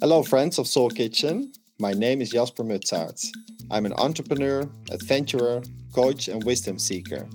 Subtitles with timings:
[0.00, 1.52] Hello, friends of Soul Kitchen.
[1.78, 3.22] My name is Jasper Mutsaert.
[3.70, 5.62] I'm an entrepreneur, adventurer,
[5.94, 7.28] coach, and wisdom seeker.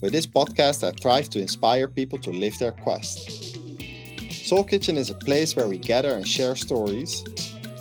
[0.00, 3.58] With this podcast, I strive to inspire people to live their quest.
[4.30, 7.22] Soul Kitchen is a place where we gather and share stories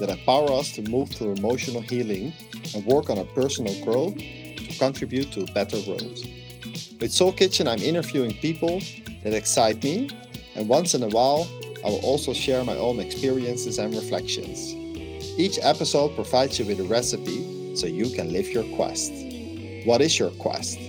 [0.01, 2.33] that empower us to move through emotional healing
[2.75, 6.19] and work on our personal growth to contribute to a better world.
[6.99, 8.81] With Soul Kitchen, I'm interviewing people
[9.23, 10.09] that excite me,
[10.55, 11.47] and once in a while,
[11.83, 14.73] I will also share my own experiences and reflections.
[15.37, 19.11] Each episode provides you with a recipe so you can live your quest.
[19.85, 20.79] What is your quest?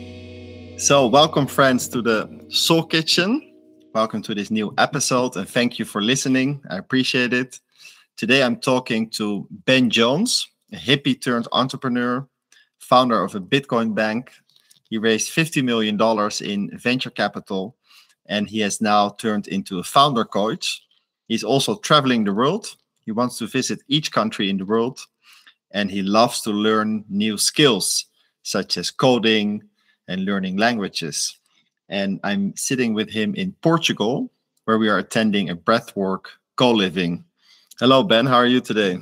[0.76, 3.54] So, welcome, friends, to the Soul Kitchen.
[3.92, 6.62] Welcome to this new episode, and thank you for listening.
[6.70, 7.58] I appreciate it.
[8.16, 12.24] Today, I'm talking to Ben Jones, a hippie turned entrepreneur,
[12.78, 14.30] founder of a Bitcoin bank.
[14.90, 15.98] He raised $50 million
[16.40, 17.74] in venture capital,
[18.26, 20.83] and he has now turned into a founder coach.
[21.28, 22.76] He's also traveling the world.
[23.04, 25.00] He wants to visit each country in the world,
[25.70, 28.06] and he loves to learn new skills
[28.42, 29.62] such as coding
[30.08, 31.38] and learning languages.
[31.88, 34.30] And I'm sitting with him in Portugal,
[34.64, 37.24] where we are attending a breathwork co living.
[37.78, 38.26] Hello, Ben.
[38.26, 38.98] How are you today?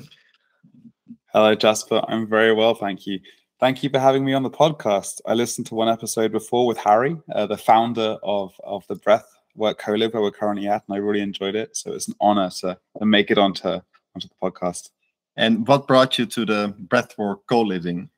[1.33, 2.03] Hello, Jasper.
[2.09, 3.21] I'm very well, thank you.
[3.59, 5.21] Thank you for having me on the podcast.
[5.25, 9.32] I listened to one episode before with Harry, uh, the founder of, of the Breath
[9.55, 11.77] Work Co-Live, where we're currently at, and I really enjoyed it.
[11.77, 14.91] So it's an honor to, to make it onto, onto the podcast.
[15.37, 18.09] And what brought you to the Breathwork Co-Living?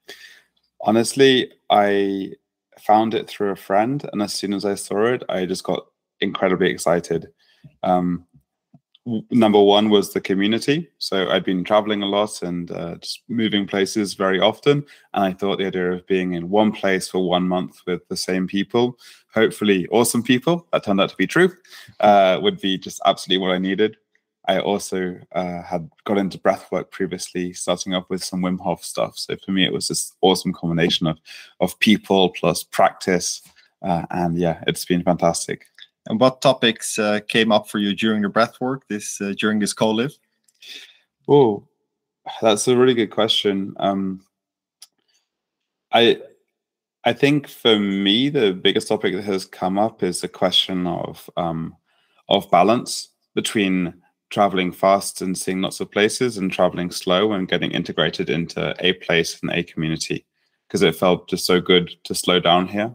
[0.80, 2.32] Honestly, I
[2.80, 5.86] found it through a friend, and as soon as I saw it, I just got
[6.20, 7.28] incredibly excited.
[7.82, 8.26] Um,
[9.30, 10.88] number one was the community.
[10.98, 15.32] So I'd been traveling a lot and uh, just moving places very often, and I
[15.32, 18.98] thought the idea of being in one place for one month with the same people,
[19.34, 21.52] hopefully awesome people, that turned out to be true,
[22.00, 23.96] uh, would be just absolutely what I needed.
[24.46, 28.84] I also uh, had got into breath work previously, starting up with some Wim Hof
[28.84, 29.16] stuff.
[29.16, 31.18] So for me, it was this awesome combination of
[31.60, 33.42] of people plus practice,
[33.82, 35.66] uh, and yeah, it's been fantastic.
[36.06, 39.60] And what topics uh, came up for you during the breath work this uh, during
[39.60, 40.12] this co-live?
[41.26, 41.66] Oh,
[42.42, 43.75] that's a really good question.
[43.78, 44.20] Um,
[45.91, 46.20] I
[47.06, 51.28] I think for me, the biggest topic that has come up is the question of
[51.37, 51.76] um,
[52.28, 53.94] of balance between
[54.31, 58.94] traveling fast and seeing lots of places and traveling slow and getting integrated into a
[58.94, 60.25] place and a community
[60.66, 62.94] because it felt just so good to slow down here.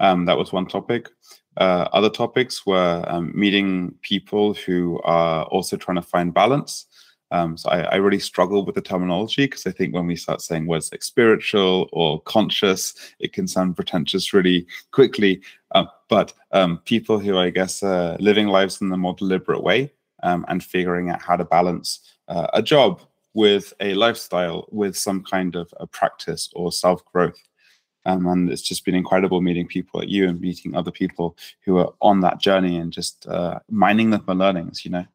[0.00, 1.10] Um, that was one topic.
[1.56, 6.86] Uh, other topics were um, meeting people who are also trying to find balance.
[7.30, 10.42] Um, so I, I, really struggle with the terminology because I think when we start
[10.42, 15.42] saying words like spiritual or conscious, it can sound pretentious really quickly.
[15.74, 19.92] Uh, but um, people who I guess are living lives in a more deliberate way
[20.22, 23.00] um, and figuring out how to balance uh, a job
[23.34, 27.40] with a lifestyle, with some kind of a practice or self growth.
[28.06, 31.78] Um, and it's just been incredible meeting people like you and meeting other people who
[31.78, 35.06] are on that journey and just uh, mining them for learnings, you know.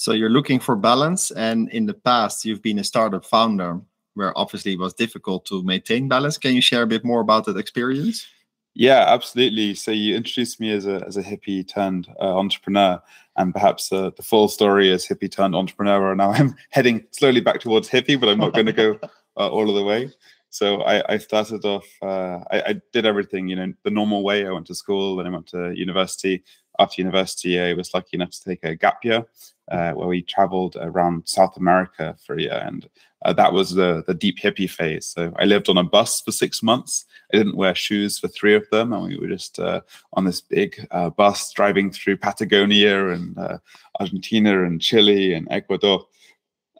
[0.00, 3.78] So you're looking for balance, and in the past you've been a startup founder,
[4.14, 6.38] where obviously it was difficult to maintain balance.
[6.38, 8.26] Can you share a bit more about that experience?
[8.72, 9.74] Yeah, absolutely.
[9.74, 12.98] So you introduced me as a as a hippie turned uh, entrepreneur,
[13.36, 16.12] and perhaps uh, the full story is hippie turned entrepreneur.
[16.12, 18.98] And now I'm heading slowly back towards hippie, but I'm not going to go
[19.36, 20.10] uh, all of the way.
[20.48, 21.86] So I, I started off.
[22.00, 24.46] Uh, I, I, did everything, you know, the normal way.
[24.46, 26.42] I went to school, then I went to university.
[26.80, 29.24] After university, I was lucky enough to take a gap year,
[29.70, 32.88] uh, where we traveled around South America for a year, and
[33.24, 35.06] uh, that was the the deep hippie phase.
[35.06, 37.04] So I lived on a bus for six months.
[37.32, 39.82] I didn't wear shoes for three of them, and we were just uh,
[40.14, 43.58] on this big uh, bus driving through Patagonia and uh,
[44.00, 46.06] Argentina and Chile and Ecuador,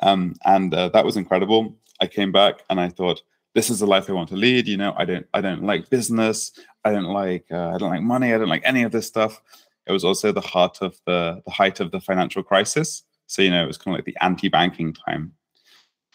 [0.02, 1.76] um, and uh, that was incredible.
[2.00, 3.22] I came back and I thought,
[3.54, 4.68] this is the life I want to lead.
[4.68, 6.52] You know, I don't I don't like business.
[6.84, 8.32] I don't like uh, I don't like money.
[8.32, 9.42] I don't like any of this stuff.
[9.90, 13.02] It was also the heart of the the height of the financial crisis.
[13.26, 15.32] So you know, it was kind of like the anti-banking time.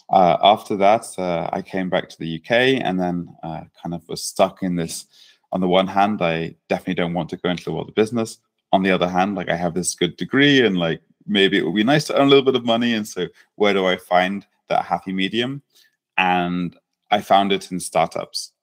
[0.09, 2.51] Uh, after that, uh, I came back to the UK
[2.85, 5.05] and then uh, kind of was stuck in this.
[5.51, 8.38] On the one hand, I definitely don't want to go into the world of business.
[8.71, 11.75] On the other hand, like I have this good degree and like maybe it would
[11.75, 12.94] be nice to earn a little bit of money.
[12.94, 15.63] And so, where do I find that happy medium?
[16.17, 16.77] And
[17.11, 18.53] I found it in startups.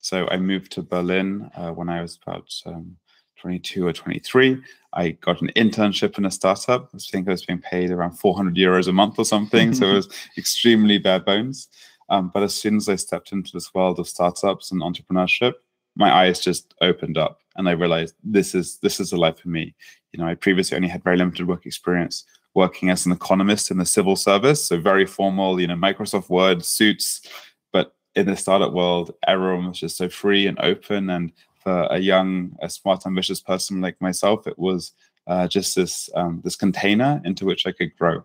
[0.00, 2.96] So I moved to Berlin uh, when I was about um,
[3.42, 4.62] 22 or 23.
[4.94, 6.90] I got an internship in a startup.
[6.94, 9.74] I think I was being paid around 400 euros a month or something.
[9.74, 10.08] so it was
[10.38, 11.68] extremely bare bones.
[12.08, 15.54] Um, but as soon as I stepped into this world of startups and entrepreneurship,
[15.96, 19.48] my eyes just opened up and I realized this is this is the life for
[19.48, 19.74] me.
[20.12, 22.24] You know, I previously only had very limited work experience,
[22.54, 24.64] working as an economist in the civil service.
[24.64, 27.22] So very formal, you know, Microsoft Word, suits.
[27.72, 31.10] But in the startup world, everyone was just so free and open.
[31.10, 31.32] And
[31.70, 34.92] a young, a smart, ambitious person like myself, it was
[35.26, 38.24] uh, just this um, this container into which I could grow.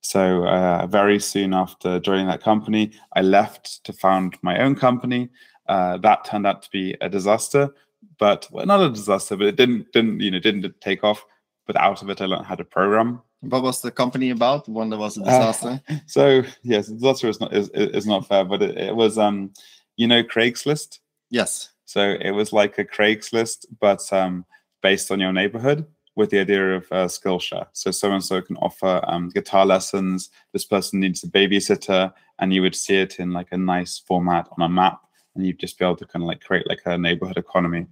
[0.00, 5.30] So uh, very soon after joining that company, I left to found my own company.
[5.68, 7.74] Uh, that turned out to be a disaster,
[8.18, 11.24] but well, not a disaster, but it didn't didn't you know didn't take off.
[11.66, 13.20] But out of it, I learned how to program.
[13.40, 14.68] What was the company about?
[14.68, 15.80] One that was a disaster.
[15.88, 19.50] Uh, so yes, disaster is not is, is not fair, but it, it was um,
[19.96, 21.00] you know, Craigslist.
[21.30, 21.70] Yes.
[21.86, 24.44] So it was like a Craigslist, but um,
[24.82, 25.86] based on your neighborhood
[26.16, 27.66] with the idea of uh, Skillshare.
[27.72, 30.30] So so and so can offer um, guitar lessons.
[30.52, 34.48] This person needs a babysitter, and you would see it in like a nice format
[34.58, 35.00] on a map,
[35.34, 37.86] and you'd just be able to kind of like create like a neighborhood economy.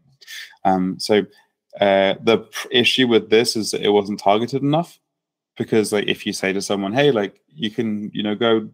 [0.65, 1.21] Um, so
[1.81, 4.99] uh, the issue with this is it wasn't targeted enough
[5.57, 8.69] because like if you say to someone, "Hey, like you can you know go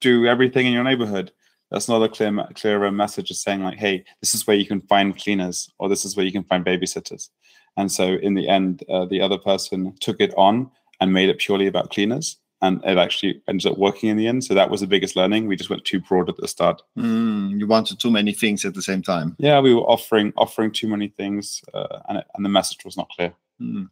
[0.00, 1.32] do everything in your neighborhood,"
[1.70, 4.80] that's not a clear clearer message of saying like, "Hey, this is where you can
[4.82, 7.30] find cleaners," or "This is where you can find babysitters."
[7.76, 10.70] And so in the end, uh, the other person took it on
[11.00, 12.38] and made it purely about cleaners.
[12.62, 14.42] And it actually ended up working in the end.
[14.42, 15.46] So that was the biggest learning.
[15.46, 16.80] We just went too broad at the start.
[16.96, 19.36] Mm, you wanted too many things at the same time.
[19.38, 22.96] Yeah, we were offering offering too many things, uh, and it, and the message was
[22.96, 23.34] not clear.
[23.60, 23.90] Mm.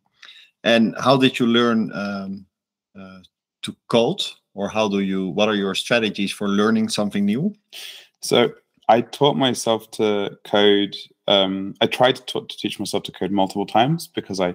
[0.62, 2.46] And how did you learn um,
[2.98, 3.18] uh,
[3.62, 4.22] to code,
[4.54, 5.28] or how do you?
[5.28, 7.54] What are your strategies for learning something new?
[8.20, 8.52] So
[8.88, 10.96] I taught myself to code.
[11.26, 14.54] Um, I tried to, to teach myself to code multiple times because I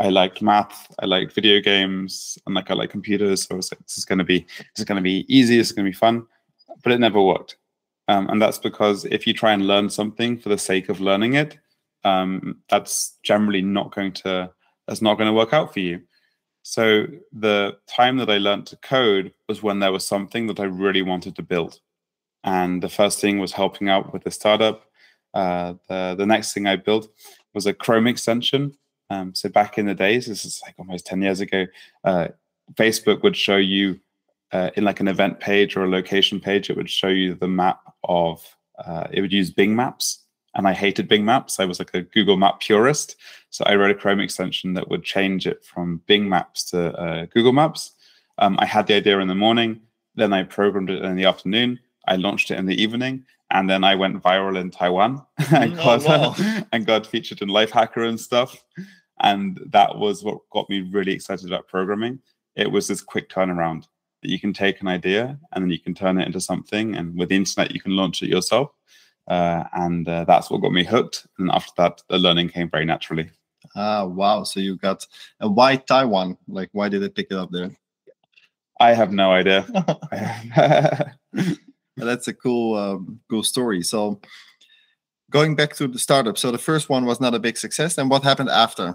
[0.00, 3.44] I liked math, I liked video games, and like I like computers.
[3.44, 5.58] So I was like, this is going to be this is going to be easy.
[5.58, 6.26] Is going to be fun,
[6.82, 7.56] but it never worked.
[8.08, 11.34] Um, and that's because if you try and learn something for the sake of learning
[11.34, 11.58] it,
[12.04, 14.50] um, that's generally not going to
[14.86, 16.00] that's not going to work out for you.
[16.66, 20.64] So the time that I learned to code was when there was something that I
[20.64, 21.78] really wanted to build.
[22.42, 24.86] And the first thing was helping out with the startup.
[25.34, 27.08] Uh, the, the next thing I built
[27.52, 28.78] was a Chrome extension.
[29.10, 31.66] Um, so back in the days, this is like almost 10 years ago,
[32.02, 32.28] uh,
[32.76, 34.00] Facebook would show you
[34.52, 37.48] uh, in like an event page or a location page, it would show you the
[37.48, 38.42] map of,
[38.82, 40.23] uh, it would use Bing Maps.
[40.54, 41.58] And I hated Bing Maps.
[41.58, 43.16] I was like a Google Map purist.
[43.50, 47.26] So I wrote a Chrome extension that would change it from Bing Maps to uh,
[47.26, 47.92] Google Maps.
[48.38, 49.80] Um, I had the idea in the morning,
[50.16, 53.84] then I programmed it in the afternoon I launched it in the evening, and then
[53.84, 56.62] I went viral in Taiwan and, mm, got, oh, wow.
[56.72, 58.62] and got featured in Lifehacker and stuff.
[59.20, 62.20] And that was what got me really excited about programming.
[62.56, 63.86] It was this quick turnaround
[64.22, 66.96] that you can take an idea and then you can turn it into something.
[66.96, 68.70] And with the internet, you can launch it yourself.
[69.26, 71.26] Uh, and uh, that's what got me hooked.
[71.38, 73.30] And after that, the learning came very naturally.
[73.74, 74.44] Ah, wow.
[74.44, 75.06] So you got
[75.40, 76.36] a why Taiwan?
[76.48, 77.70] Like, why did they pick it up there?
[78.80, 79.66] I have no idea.
[81.96, 83.82] that's a cool um, cool story.
[83.82, 84.20] So
[85.30, 87.98] going back to the startup, so the first one was not a big success.
[87.98, 88.94] And what happened after?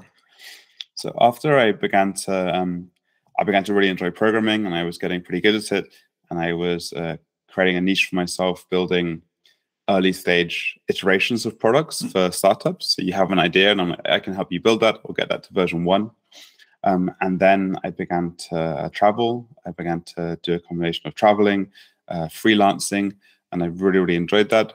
[0.96, 2.92] So after I began to um,
[3.40, 5.94] I began to really enjoy programming, and I was getting pretty good at it,
[6.30, 7.18] and I was uh,
[7.50, 9.22] creating a niche for myself, building
[9.90, 12.12] early stage iterations of products mm-hmm.
[12.12, 12.96] for startups.
[12.96, 15.14] So you have an idea, and I'm like, I can help you build that or
[15.14, 16.12] get that to version one.
[16.84, 19.48] Um, and then I began to uh, travel.
[19.66, 21.72] I began to do a combination of traveling,
[22.08, 23.16] uh, freelancing,
[23.52, 24.74] and I really, really enjoyed that.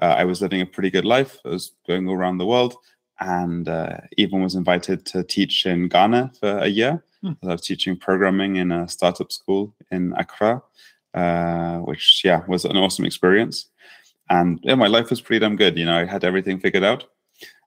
[0.00, 1.36] Uh, I was living a pretty good life.
[1.44, 2.76] I was going around the world,
[3.20, 7.04] and uh, even was invited to teach in Ghana for a year.
[7.22, 7.32] Hmm.
[7.42, 10.62] I was teaching programming in a startup school in Accra,
[11.14, 13.68] uh, which yeah was an awesome experience.
[14.32, 15.76] And yeah, my life was pretty damn good.
[15.76, 17.04] You know, I had everything figured out.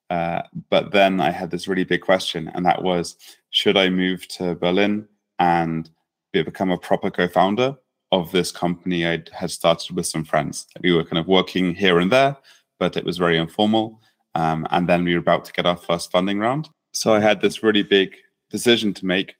[0.09, 3.15] Uh, but then I had this really big question, and that was,
[3.51, 5.07] should I move to Berlin
[5.39, 5.89] and
[6.33, 7.77] be, become a proper co-founder,
[8.11, 10.67] of this company I had started with some friends.
[10.81, 12.37] We were kind of working here and there,
[12.79, 14.01] but it was very informal.
[14.35, 16.69] Um, and then we were about to get our first funding round.
[16.93, 18.15] So I had this really big
[18.49, 19.35] decision to make.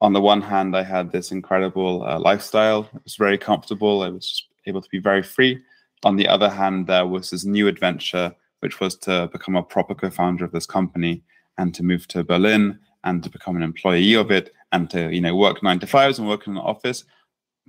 [0.00, 2.88] On the one hand, I had this incredible uh, lifestyle.
[2.94, 4.02] It was very comfortable.
[4.02, 5.62] I was able to be very free.
[6.04, 9.94] On the other hand, there was this new adventure, which was to become a proper
[9.94, 11.22] co-founder of this company
[11.58, 15.20] and to move to Berlin and to become an employee of it and to you
[15.20, 17.04] know work nine to fives and work in an office.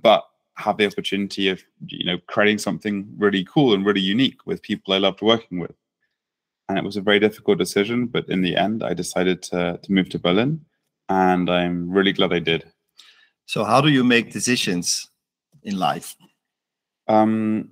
[0.00, 0.24] But
[0.56, 4.94] have the opportunity of you know creating something really cool and really unique with people
[4.94, 5.74] I loved working with.
[6.68, 9.92] And it was a very difficult decision, but in the end, I decided to to
[9.92, 10.64] move to Berlin,
[11.08, 12.64] and I'm really glad I did.
[13.46, 15.08] So, how do you make decisions
[15.62, 16.16] in life?
[17.08, 17.70] Um,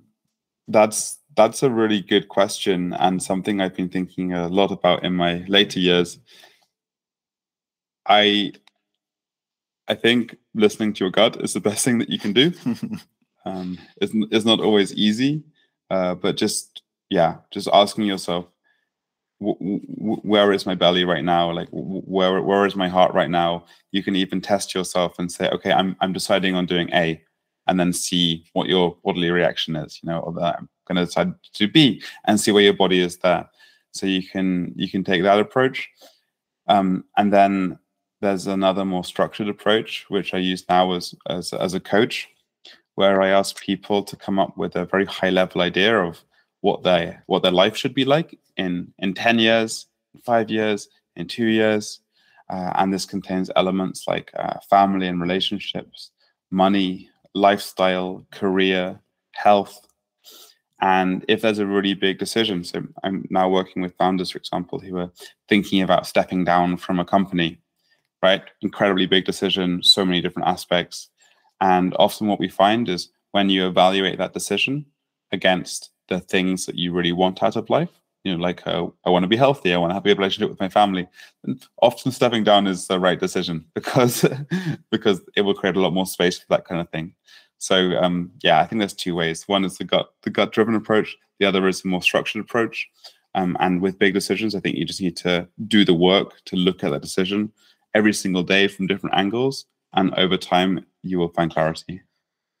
[0.67, 5.13] that's that's a really good question and something I've been thinking a lot about in
[5.13, 6.19] my later years.
[8.07, 8.53] I
[9.87, 12.53] I think listening to your gut is the best thing that you can do.
[13.45, 15.43] um, it's, it's not always easy,
[15.89, 18.45] uh, but just yeah, just asking yourself,
[19.39, 21.51] where is my belly right now?
[21.51, 23.65] Like where where is my heart right now?
[23.91, 27.21] You can even test yourself and say, okay, I'm I'm deciding on doing A,
[27.67, 29.99] and then see what your bodily reaction is.
[30.01, 32.99] You know, or that I'm going to decide to be and see where your body
[32.99, 33.49] is there.
[33.91, 35.89] So you can you can take that approach,
[36.67, 37.77] um, and then
[38.21, 42.27] there's another more structured approach which I use now as as as a coach,
[42.95, 46.23] where I ask people to come up with a very high level idea of
[46.61, 49.87] what their what their life should be like in in 10 years
[50.23, 51.99] five years in two years
[52.49, 56.11] uh, and this contains elements like uh, family and relationships
[56.51, 58.99] money lifestyle career
[59.33, 59.87] health
[60.81, 64.79] and if there's a really big decision so i'm now working with founders for example
[64.79, 65.11] who are
[65.49, 67.57] thinking about stepping down from a company
[68.21, 71.09] right incredibly big decision so many different aspects
[71.61, 74.85] and often what we find is when you evaluate that decision
[75.31, 77.89] against the things that you really want out of life.
[78.23, 80.17] You know, like uh, I want to be healthy, I want to have a good
[80.17, 81.07] relationship with my family.
[81.43, 84.25] And often stepping down is the right decision because
[84.91, 87.13] because it will create a lot more space for that kind of thing.
[87.57, 89.47] So um, yeah, I think there's two ways.
[89.47, 91.15] One is the gut the gut driven approach.
[91.39, 92.87] The other is a more structured approach.
[93.35, 96.55] Um, and with big decisions, I think you just need to do the work to
[96.55, 97.51] look at that decision
[97.95, 102.01] every single day from different angles, and over time, you will find clarity.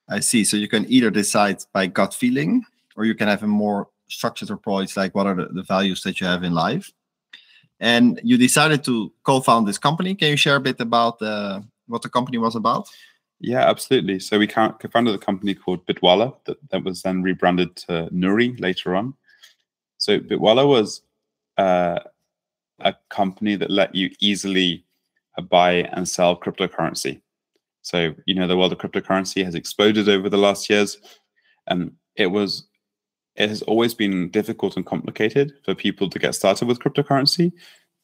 [0.09, 0.43] I see.
[0.43, 2.63] So you can either decide by gut feeling
[2.95, 6.19] or you can have a more structured approach like what are the, the values that
[6.19, 6.91] you have in life.
[7.79, 10.15] And you decided to co-found this company.
[10.15, 12.87] Can you share a bit about uh, what the company was about?
[13.39, 14.19] Yeah absolutely.
[14.19, 18.95] So we co-founded a company called bitwala that, that was then rebranded to nuri later
[18.95, 19.15] on.
[19.97, 21.01] So bitwala was
[21.57, 21.99] uh,
[22.79, 24.85] a company that let you easily
[25.37, 27.21] uh, buy and sell cryptocurrency.
[27.81, 30.97] So you know the world of cryptocurrency has exploded over the last years
[31.67, 32.67] and it was
[33.35, 37.51] it has always been difficult and complicated for people to get started with cryptocurrency,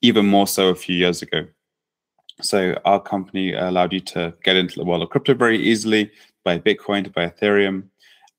[0.02, 1.46] even more so a few years ago.
[2.42, 6.12] So our company allowed you to get into the world of crypto very easily,
[6.46, 7.90] buy Bitcoin, buy Ethereum,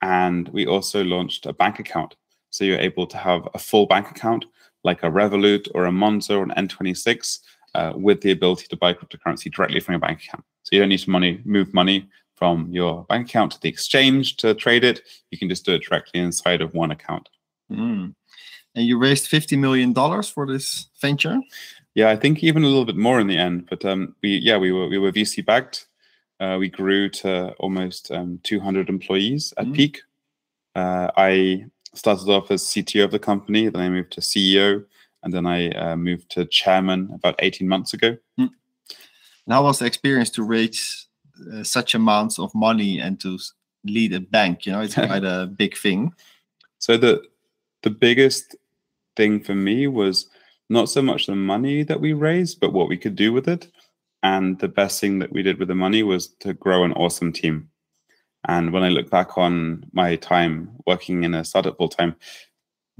[0.03, 2.17] and we also launched a bank account.
[2.51, 4.47] So you're able to have a full bank account
[4.83, 7.41] like a Revolut or a Monzo or an N26
[7.75, 10.45] uh, with the ability to buy cryptocurrency directly from your bank account.
[10.63, 12.09] So you don't need to money move money
[12.41, 15.03] from your bank account to the exchange to trade it.
[15.31, 17.29] You can just do it directly inside of one account.
[17.71, 18.15] Mm.
[18.75, 21.39] And you raised fifty million dollars for this venture.
[21.95, 23.69] Yeah, I think even a little bit more in the end.
[23.69, 25.87] But um, we yeah we were we were VC backed.
[26.41, 29.75] Uh, we grew to almost um, 200 employees at mm.
[29.75, 30.01] peak.
[30.75, 34.83] Uh, I started off as CTO of the company, then I moved to CEO,
[35.23, 38.17] and then I uh, moved to chairman about 18 months ago.
[38.39, 38.49] Mm.
[39.47, 41.09] And how was the experience to raise
[41.53, 43.39] uh, such amounts of money and to
[43.85, 46.13] lead a bank you know it's quite a big thing.
[46.79, 47.23] So the
[47.83, 48.57] the biggest
[49.17, 50.29] thing for me was
[50.69, 53.69] not so much the money that we raised but what we could do with it.
[54.23, 57.33] And the best thing that we did with the money was to grow an awesome
[57.33, 57.71] team.
[58.49, 62.17] And when i look back on my time working in a startup full time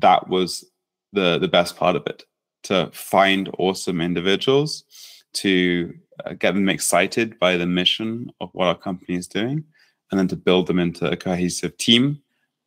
[0.01, 0.65] that was
[1.13, 2.25] the the best part of it
[2.63, 4.85] to find awesome individuals
[5.35, 5.95] to
[6.25, 9.65] uh, get them excited by the mission of what our company is doing,
[10.11, 12.21] and then to build them into a cohesive team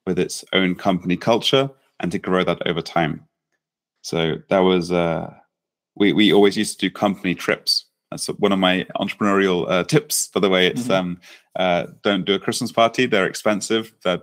[0.05, 3.25] with its own company culture and to grow that over time.
[4.01, 5.33] So that was uh,
[5.95, 7.85] we we always used to do company trips.
[8.11, 10.27] That's one of my entrepreneurial uh, tips.
[10.27, 10.91] By the way, it's mm-hmm.
[10.91, 11.21] um,
[11.55, 13.93] uh, don't do a Christmas party; they're expensive.
[14.03, 14.21] They're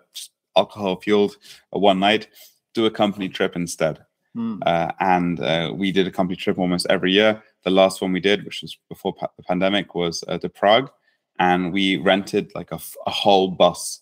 [0.56, 1.36] alcohol fueled.
[1.70, 2.28] One night,
[2.74, 4.04] do a company trip instead.
[4.36, 4.60] Mm.
[4.64, 7.42] Uh, and uh, we did a company trip almost every year.
[7.64, 10.90] The last one we did, which was before pa- the pandemic, was uh, to Prague,
[11.38, 14.00] and we rented like a, a whole bus,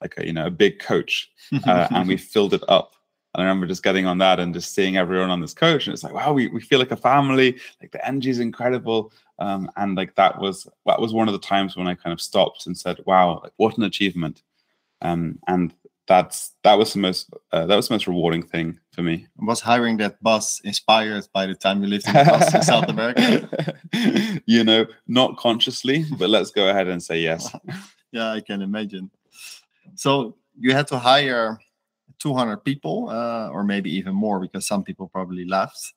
[0.00, 1.30] like a you know a big coach,
[1.66, 2.94] uh, and we filled it up.
[3.34, 5.94] And I remember just getting on that and just seeing everyone on this coach, and
[5.94, 7.58] it's like, wow, we, we feel like a family.
[7.80, 11.38] Like the energy is incredible, um, and like that was that was one of the
[11.38, 14.42] times when I kind of stopped and said, wow, like, what an achievement.
[15.02, 15.74] Um, and
[16.06, 19.26] that's that was the most uh, that was the most rewarding thing for me.
[19.38, 22.88] Was hiring that bus inspired by the time you lived in the bus in South
[22.88, 23.48] America?
[24.46, 27.54] you know, not consciously, but let's go ahead and say yes.
[28.12, 29.10] yeah, I can imagine.
[29.94, 31.58] So you had to hire
[32.18, 35.94] 200 people, uh, or maybe even more, because some people probably left.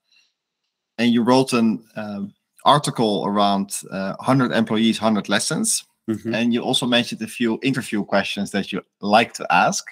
[0.97, 2.33] And you wrote an um,
[2.65, 5.85] article around uh, 100 employees, 100 lessons.
[6.09, 6.33] Mm-hmm.
[6.33, 9.85] And you also mentioned a few interview questions that you like to ask.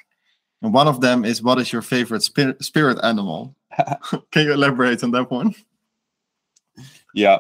[0.62, 3.56] And one of them is, what is your favorite spirit, spirit animal?
[4.32, 5.54] Can you elaborate on that one?
[7.14, 7.40] Yeah.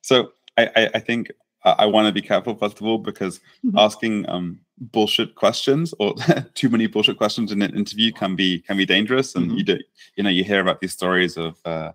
[0.00, 1.30] So I, I, I think
[1.64, 3.78] I, I want to be careful first of all because Mm-hmm.
[3.78, 6.14] asking um, bullshit questions or
[6.54, 9.36] too many bullshit questions in an interview can be can be dangerous.
[9.36, 9.58] And Mhm.
[9.58, 9.78] you do
[10.16, 11.92] you know you hear about these stories of uh,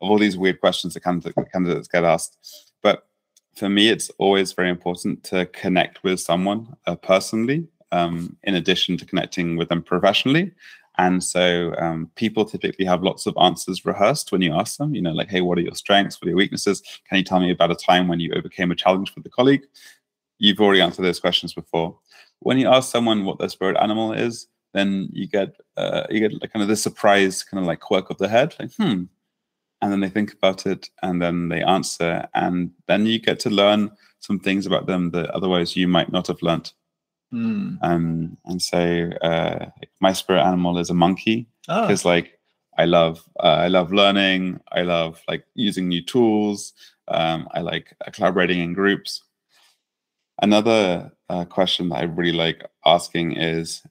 [0.00, 2.38] of all these weird questions that candidate, candidates get asked.
[2.82, 3.06] But
[3.54, 8.96] for me, it's always very important to connect with someone uh, personally, um, in addition
[8.98, 10.52] to connecting with them professionally.
[10.96, 15.02] And so um, people typically have lots of answers rehearsed when you ask them, you
[15.02, 16.16] know, like, hey, what are your strengths?
[16.16, 16.82] What are your weaknesses?
[17.08, 19.64] Can you tell me about a time when you overcame a challenge with a colleague?
[20.38, 21.98] You've already answered those questions before.
[22.40, 26.40] When you ask someone what their spirit animal is, then you get uh, you get
[26.40, 29.04] like kind of this surprise kind of like quirk of the head, like, hmm.
[29.82, 32.26] And then they think about it and then they answer.
[32.34, 36.28] And then you get to learn some things about them that otherwise you might not
[36.28, 36.72] have learned.
[37.34, 37.74] Hmm.
[37.82, 39.66] Um, and so uh,
[40.00, 42.38] my spirit animal is a monkey Ah, because like
[42.78, 44.60] I love uh, I love learning.
[44.70, 46.74] I love like using new tools.
[47.08, 49.22] Um, I like uh, collaborating in groups.
[50.42, 53.82] Another uh, question that I really like asking is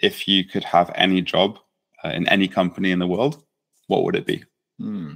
[0.00, 1.58] if you could have any job
[2.04, 3.44] uh, in any company in the world,
[3.88, 4.44] what would it be?
[4.78, 5.14] hmm.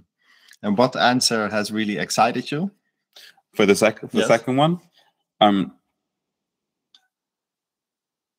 [0.62, 2.70] And what answer has really excited you?
[3.56, 4.28] For the second for Yes.
[4.28, 4.80] the second one,
[5.40, 5.72] um,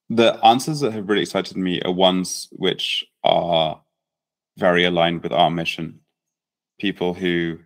[0.09, 3.81] the answers that have really excited me are ones which are
[4.57, 5.99] very aligned with our mission.
[6.79, 7.59] People who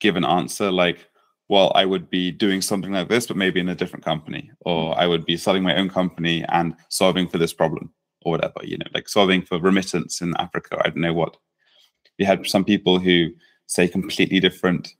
[0.00, 1.08] give an answer like,
[1.48, 4.92] well, I would be doing something like this, but maybe in a different company, or
[4.92, 5.00] mm-hmm.
[5.00, 7.92] I would be starting my own company and solving for this problem,
[8.22, 10.80] or whatever, you know, like solving for remittance in Africa.
[10.80, 11.36] I don't know what.
[12.18, 13.30] We had some people who
[13.66, 14.94] say completely different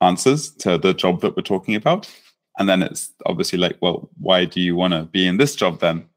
[0.00, 2.10] answers to the job that we're talking about.
[2.58, 5.80] And then it's obviously like, well, why do you want to be in this job
[5.80, 6.08] then?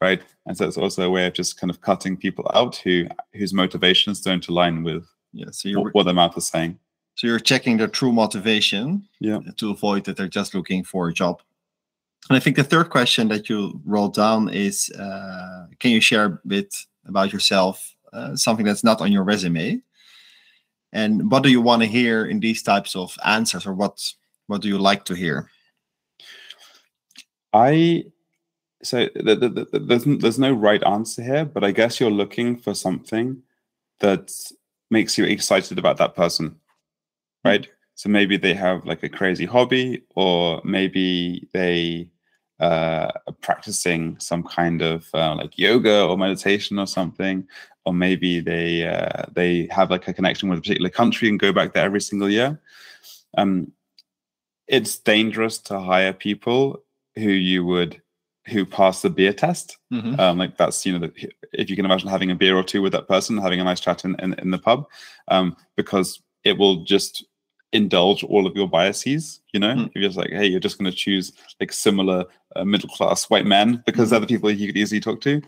[0.00, 0.22] Right.
[0.46, 3.52] And so it's also a way of just kind of cutting people out who whose
[3.52, 6.78] motivations don't align with Yeah, so you're what, their mouth is saying.
[7.16, 9.40] so you're checking their true motivation Yeah.
[9.56, 11.42] to avoid that they're just looking for a job.
[12.30, 16.24] And I think the third question that you wrote down is uh, can you share
[16.26, 16.74] a bit
[17.06, 19.82] about yourself, uh, something that's not on your resume?
[20.92, 24.14] And what do you want to hear in these types of answers, or what
[24.46, 25.50] what do you like to hear?
[27.58, 28.04] I
[28.82, 32.56] so the, the, the, there's there's no right answer here, but I guess you're looking
[32.56, 33.42] for something
[34.00, 34.32] that
[34.90, 36.56] makes you excited about that person,
[37.44, 37.66] right?
[37.96, 42.08] So maybe they have like a crazy hobby, or maybe they
[42.60, 47.46] uh, are practicing some kind of uh, like yoga or meditation or something,
[47.84, 51.52] or maybe they uh, they have like a connection with a particular country and go
[51.52, 52.60] back there every single year.
[53.36, 53.72] Um,
[54.68, 56.84] it's dangerous to hire people
[57.18, 58.00] who you would
[58.46, 59.76] who pass the beer test.
[59.92, 60.18] Mhm.
[60.18, 61.12] Um, like that's you know the,
[61.52, 63.80] if you can imagine having a beer or two with that person, having a nice
[63.80, 64.86] chat in in, in the pub,
[65.28, 67.24] um, because it will just
[67.72, 69.40] indulge all of your biases.
[69.52, 72.24] You know, if you're just like, hey, you're just going to choose like similar
[72.56, 75.42] uh, middle class white men because they're the people you could easily talk to.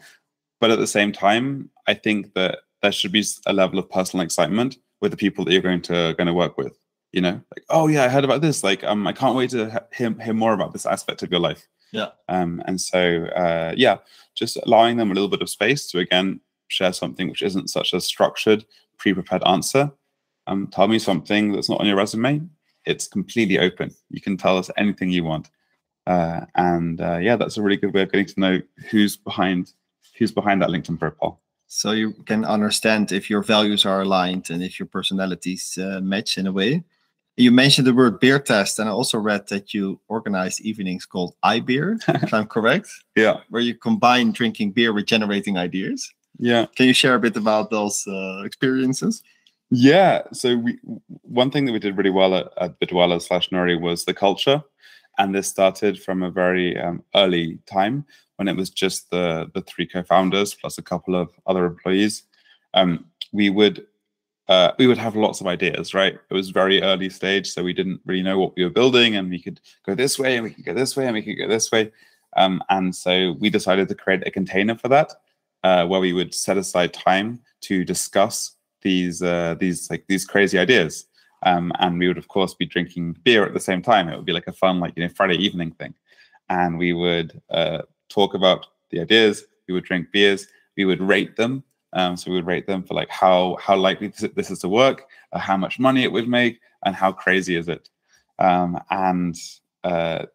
[0.61, 4.25] But at the same time, I think that there should be a level of personal
[4.25, 6.79] excitement with the people that you're going to going to work with.
[7.13, 8.63] You know, like, oh yeah, I heard about this.
[8.63, 11.67] Like, um, I can't wait to hear, hear more about this aspect of your life.
[11.93, 12.11] Yeah.
[12.29, 13.99] Um, and so, uh, yeah,
[14.35, 17.93] just allowing them a little bit of space to again share something which isn't such
[17.93, 18.65] a structured,
[18.97, 19.91] pre-prepared answer.
[20.47, 22.43] Um, tell me something that's not on your resume.
[22.87, 23.95] It's completely open.
[24.09, 25.51] You can tell us anything you want.
[26.07, 29.73] Uh, and uh, yeah, that's a really good way of getting to know who's behind
[30.17, 31.41] who's behind that LinkedIn profile.
[31.67, 36.37] So you can understand if your values are aligned and if your personalities uh, match
[36.37, 36.85] in a way.
[37.41, 41.35] You mentioned the word beer test, and I also read that you organized evenings called
[41.43, 46.13] I Beer, if I'm correct, Yeah, where you combine drinking beer with generating ideas.
[46.39, 46.67] yeah.
[46.77, 49.23] Can you share a bit about those uh, experiences?
[49.71, 50.23] Yeah.
[50.33, 50.79] So we
[51.23, 54.63] one thing that we did really well at, at Bitwala slash Nuri was the culture,
[55.17, 58.05] and this started from a very um, early time
[58.37, 62.25] when it was just the the three co-founders plus a couple of other employees.
[62.75, 63.87] Um, we would
[64.51, 66.15] uh, we would have lots of ideas, right?
[66.15, 69.31] It was very early stage, so we didn't really know what we were building, and
[69.31, 71.47] we could go this way, and we could go this way, and we could go
[71.47, 71.93] this way.
[72.37, 75.13] Um, and so we decided to create a container for that,
[75.63, 80.59] uh, where we would set aside time to discuss these uh, these like these crazy
[80.59, 81.07] ideas.
[81.45, 84.09] Um, and we would of course be drinking beer at the same time.
[84.09, 85.95] It would be like a fun like you know Friday evening thing,
[86.49, 89.45] and we would uh, talk about the ideas.
[89.69, 90.49] We would drink beers.
[90.77, 91.63] We would rate them.
[91.93, 95.07] Um, so we would rate them for like how how likely this, is to work,
[95.33, 97.89] uh, how much money it would make, and how crazy is it.
[98.39, 99.37] Um, and
[99.85, 100.27] uh,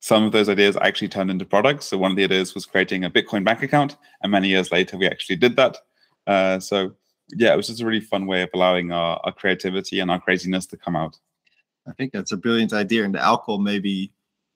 [0.00, 1.86] some of those ideas actually turned into products.
[1.86, 4.96] So one of the ideas was creating a Bitcoin bank account, and many years later
[4.96, 5.78] we actually did that.
[6.26, 6.92] Uh, so
[7.34, 10.20] yeah, it was just a really fun way of allowing our, our creativity and our
[10.20, 11.16] craziness to come out.
[11.86, 14.12] I think that's a brilliant idea, and the alcohol maybe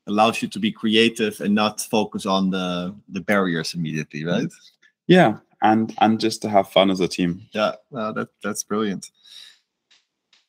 [0.07, 4.51] allows you to be creative and not focus on the the barriers immediately, right?
[5.07, 7.43] Yeah, and and just to have fun as a team.
[7.53, 9.11] Yeah, well, that that's brilliant.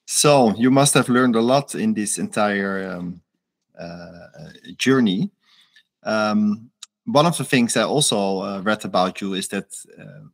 [0.05, 3.21] So you must have learned a lot in this entire um,
[3.79, 4.27] uh,
[4.77, 5.29] journey.
[6.03, 6.71] Um,
[7.05, 9.65] one of the things I also uh, read about you is that
[9.99, 10.25] uh,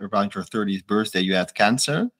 [0.00, 2.10] around your 30th birthday you had cancer.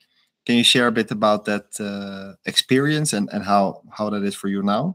[0.47, 4.35] Can you share a bit about that uh, experience and, and how how that is
[4.35, 4.95] for you now?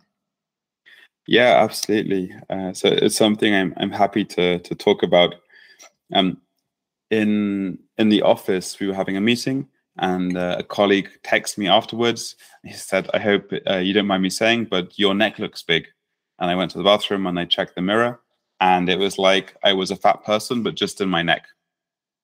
[1.25, 2.33] Yeah, absolutely.
[2.49, 5.35] Uh, so it's something I'm I'm happy to to talk about.
[6.13, 6.41] Um,
[7.11, 9.67] in in the office, we were having a meeting,
[9.97, 12.35] and uh, a colleague texted me afterwards.
[12.63, 15.87] He said, "I hope uh, you don't mind me saying, but your neck looks big."
[16.39, 18.19] And I went to the bathroom and I checked the mirror,
[18.61, 21.45] and it was like I was a fat person, but just in my neck.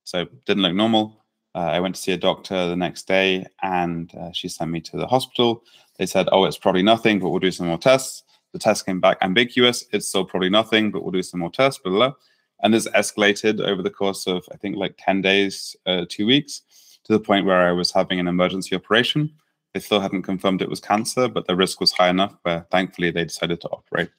[0.04, 1.24] So didn't look normal.
[1.56, 4.82] Uh, I went to see a doctor the next day, and uh, she sent me
[4.82, 5.64] to the hospital.
[5.98, 9.02] They said, "Oh, it's probably nothing, but we'll do some more tests." The test came
[9.02, 9.84] back ambiguous.
[9.92, 11.82] It's still probably nothing, but we'll do some more tests.
[11.84, 12.08] Blah blah.
[12.10, 12.16] blah.
[12.62, 16.62] And this escalated over the course of I think like ten days, uh, two weeks,
[17.06, 19.32] to the point where I was having an emergency operation.
[19.74, 23.12] They still hadn't confirmed it was cancer, but the risk was high enough where thankfully
[23.12, 24.10] they decided to operate.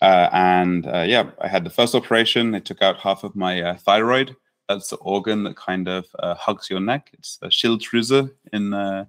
[0.00, 2.52] Uh, and uh, yeah, I had the first operation.
[2.52, 4.34] They took out half of my uh, thyroid.
[4.68, 7.10] That's the organ that kind of uh, hugs your neck.
[7.12, 9.04] It's a Schilddrüse in uh,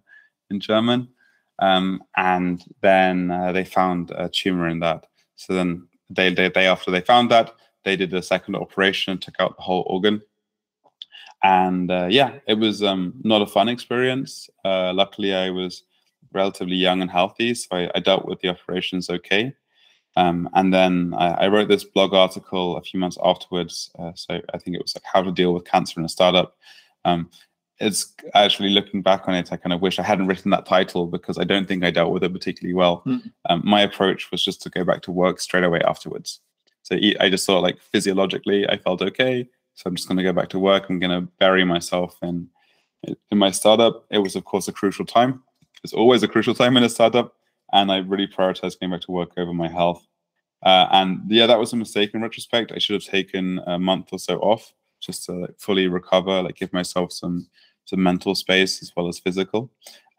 [0.50, 1.10] in German.
[1.60, 5.06] Um, and then uh, they found a tumor in that.
[5.36, 9.22] So then the day, day after they found that, they did a second operation and
[9.22, 10.22] took out the whole organ.
[11.44, 14.50] And yeah, it was um, not a fun experience.
[14.66, 15.84] luckily, I was
[16.34, 19.54] relatively young and healthy, so I, I dealt with the operations okay.
[20.16, 23.92] Um, and then I, I, wrote this blog article a few months afterwards.
[23.98, 26.58] Uh, so I think it was like how to deal with cancer in a startup.
[27.06, 27.30] Um,
[27.80, 31.06] it's actually looking back on it, I kind of wish I hadn't written that title
[31.06, 33.04] because I don't think I dealt with it particularly well.
[33.06, 33.32] Mm.
[33.50, 36.42] Um, my approach was just to go back to work straight away afterwards.
[36.90, 39.48] So I just thought like physiologically, I felt okay.
[39.76, 40.90] So I'm just going to go back to work.
[40.90, 42.50] I'm going to bury myself in
[43.32, 44.06] in my startup.
[44.10, 45.44] It was of course a crucial time.
[45.84, 47.36] It's always a crucial time in a startup
[47.72, 50.06] and I really prioritized going back to work over my health.
[50.64, 52.72] Uh, and yeah, that was a mistake in retrospect.
[52.74, 56.56] I should have taken a month or so off just to like, fully recover, like
[56.56, 57.48] give myself some
[57.86, 59.72] some mental space as well as physical.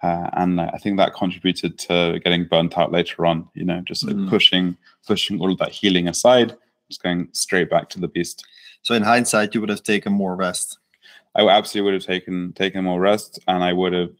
[0.02, 3.48] Uh, and I think that contributed to getting burnt out later on.
[3.54, 4.28] You know, just like mm.
[4.28, 6.56] pushing pushing all of that healing aside,
[6.88, 8.46] just going straight back to the beast.
[8.82, 10.78] So in hindsight, you would have taken more rest.
[11.34, 14.10] I absolutely would have taken taken more rest, and I would have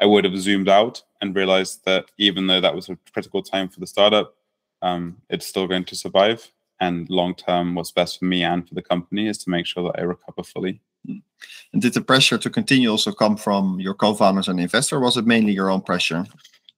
[0.00, 3.68] I would have zoomed out and realized that even though that was a critical time
[3.68, 4.34] for the startup,
[4.82, 6.50] um, it's still going to survive.
[6.80, 9.84] And long term, what's best for me and for the company is to make sure
[9.84, 10.80] that I recover fully.
[11.06, 15.00] And did the pressure to continue also come from your co-founders and investor?
[15.00, 16.24] was it mainly your own pressure?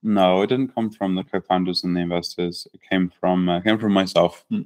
[0.03, 2.67] No, it didn't come from the co-founders and the investors.
[2.73, 4.45] It came from uh, came from myself.
[4.51, 4.62] Hmm.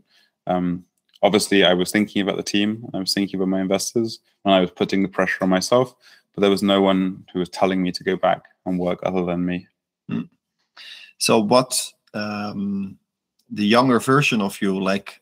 [0.47, 0.85] Um,
[1.23, 2.89] obviously, I was thinking about the team.
[2.95, 5.95] I was thinking about my investors, and I was putting the pressure on myself
[6.35, 9.25] but there was no one who was telling me to go back and work other
[9.25, 9.67] than me.
[10.09, 10.23] Hmm.
[11.19, 12.99] So, what um,
[13.51, 15.20] the younger version of you like?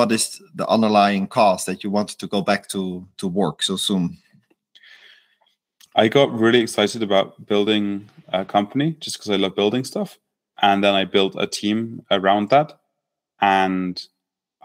[0.00, 3.76] What is the underlying cause that you wanted to go back to to work so
[3.76, 4.16] soon?
[5.94, 10.18] I got really excited about building a company just because I love building stuff,
[10.62, 12.80] and then I built a team around that,
[13.42, 14.02] and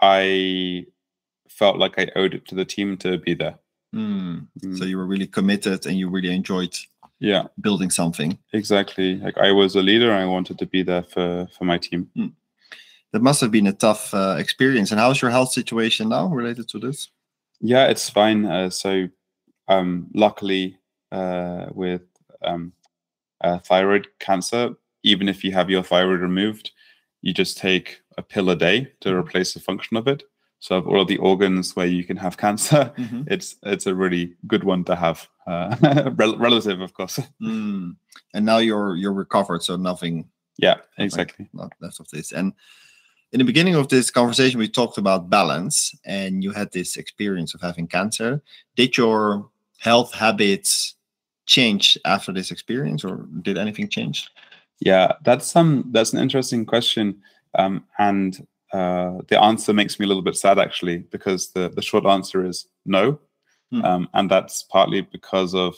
[0.00, 0.86] I
[1.50, 3.58] felt like I owed it to the team to be there.
[3.94, 4.46] Mm.
[4.62, 4.78] Mm.
[4.78, 6.74] So you were really committed and you really enjoyed
[7.18, 8.38] yeah building something.
[8.54, 9.16] Exactly.
[9.16, 12.08] Like I was a leader I wanted to be there for for my team.
[12.16, 12.32] Mm.
[13.16, 14.90] That must have been a tough uh, experience.
[14.90, 17.08] And how's your health situation now related to this?
[17.62, 18.44] Yeah, it's fine.
[18.44, 19.08] Uh, so
[19.68, 20.76] um, luckily
[21.12, 22.02] uh, with
[22.44, 22.74] um,
[23.40, 26.72] uh, thyroid cancer, even if you have your thyroid removed,
[27.22, 29.18] you just take a pill a day to mm-hmm.
[29.18, 30.24] replace the function of it.
[30.58, 33.22] So of all of the organs where you can have cancer, mm-hmm.
[33.28, 35.26] it's it's a really good one to have.
[35.46, 37.18] Uh, rel- relative, of course.
[37.42, 37.96] Mm.
[38.34, 40.28] And now you're you're recovered, so nothing.
[40.58, 41.48] Yeah, exactly.
[41.54, 42.32] Not less of this.
[42.32, 42.52] And
[43.32, 47.54] in the beginning of this conversation, we talked about balance, and you had this experience
[47.54, 48.40] of having cancer.
[48.76, 50.94] Did your health habits
[51.46, 54.28] change after this experience, or did anything change?
[54.80, 57.20] Yeah, that's some um, that's an interesting question,
[57.58, 61.82] um, and uh, the answer makes me a little bit sad actually, because the, the
[61.82, 63.18] short answer is no.
[63.72, 63.84] Hmm.
[63.84, 65.74] Um, and that's partly because of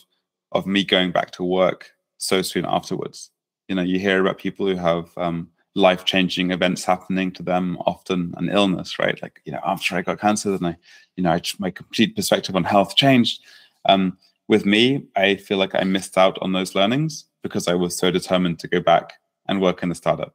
[0.53, 3.31] of me going back to work so soon afterwards.
[3.69, 7.79] You know, you hear about people who have um, life changing events happening to them,
[7.87, 9.21] often an illness, right?
[9.23, 10.77] Like, you know, after I got cancer, then I,
[11.17, 13.41] you know, I, my complete perspective on health changed.
[13.87, 17.97] Um, with me, I feel like I missed out on those learnings because I was
[17.97, 19.15] so determined to go back
[19.47, 20.35] and work in a startup.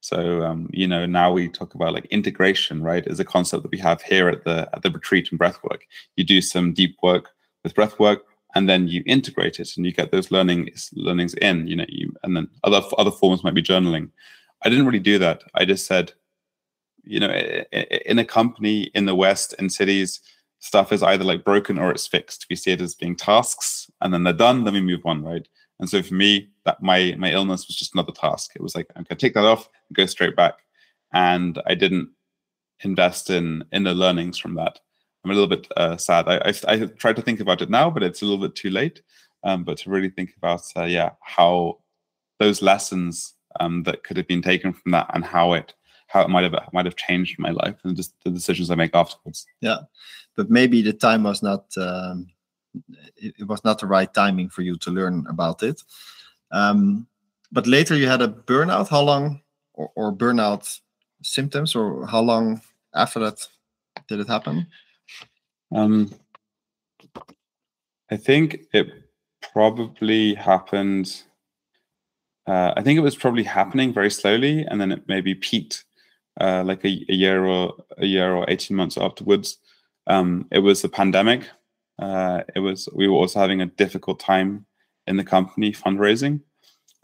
[0.00, 3.06] So um, you know now we talk about like integration, right?
[3.06, 5.80] Is a concept that we have here at the at the retreat and breathwork.
[6.16, 7.30] You do some deep work
[7.64, 8.20] with breathwork,
[8.54, 11.66] and then you integrate it, and you get those learnings learnings in.
[11.66, 14.10] You know, you and then other other forms might be journaling.
[14.64, 15.42] I didn't really do that.
[15.54, 16.12] I just said,
[17.04, 20.20] you know, in a company in the West in cities,
[20.60, 22.46] stuff is either like broken or it's fixed.
[22.50, 24.64] We see it as being tasks, and then they're done.
[24.64, 25.46] Then we move on, right?
[25.80, 28.52] And so for me, that my my illness was just another task.
[28.54, 30.54] It was like I'm gonna take that off and go straight back.
[31.12, 32.10] And I didn't
[32.80, 34.80] invest in in the learnings from that.
[35.24, 36.28] I'm a little bit uh, sad.
[36.28, 38.70] I, I, I tried to think about it now, but it's a little bit too
[38.70, 39.02] late.
[39.44, 41.78] Um, but to really think about uh, yeah how
[42.38, 45.74] those lessons um, that could have been taken from that and how it
[46.08, 48.94] how it might have might have changed my life and just the decisions I make
[48.94, 49.46] afterwards.
[49.60, 49.80] Yeah,
[50.36, 52.28] but maybe the time was not um,
[53.16, 55.82] it, it, was not the right timing for you to learn about it.
[56.50, 57.06] Um,
[57.52, 58.88] but later you had a burnout.
[58.88, 59.42] How long,
[59.74, 60.80] or, or burnout
[61.22, 62.60] symptoms, or how long
[62.94, 63.46] after that
[64.08, 64.66] did it happen?
[65.74, 66.14] Um,
[68.10, 68.88] I think it
[69.52, 71.22] probably happened.
[72.48, 75.84] Uh, I think it was probably happening very slowly, and then it maybe peaked
[76.40, 79.58] uh, like a, a, year or a year or eighteen months afterwards.
[80.06, 81.42] Um, it was a pandemic,
[81.98, 84.64] uh, it was we were also having a difficult time
[85.06, 86.40] in the company fundraising,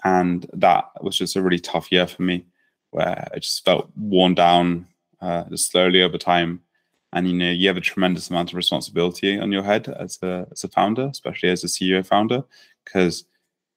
[0.05, 2.47] and that was just a really tough year for me,
[2.91, 4.87] where I just felt worn down
[5.21, 6.61] uh, just slowly over time.
[7.13, 10.47] And you know, you have a tremendous amount of responsibility on your head as a
[10.53, 12.45] as a founder, especially as a CEO founder,
[12.85, 13.25] because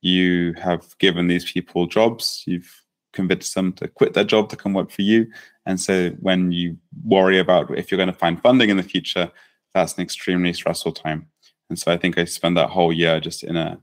[0.07, 2.81] you have given these people jobs, you've
[3.13, 5.27] convinced them to quit their job to come work for you.
[5.65, 9.31] And so when you worry about if you're going to find funding in the future,
[9.73, 11.27] that's an extremely stressful time.
[11.69, 13.79] And so I think I spent that whole year just in a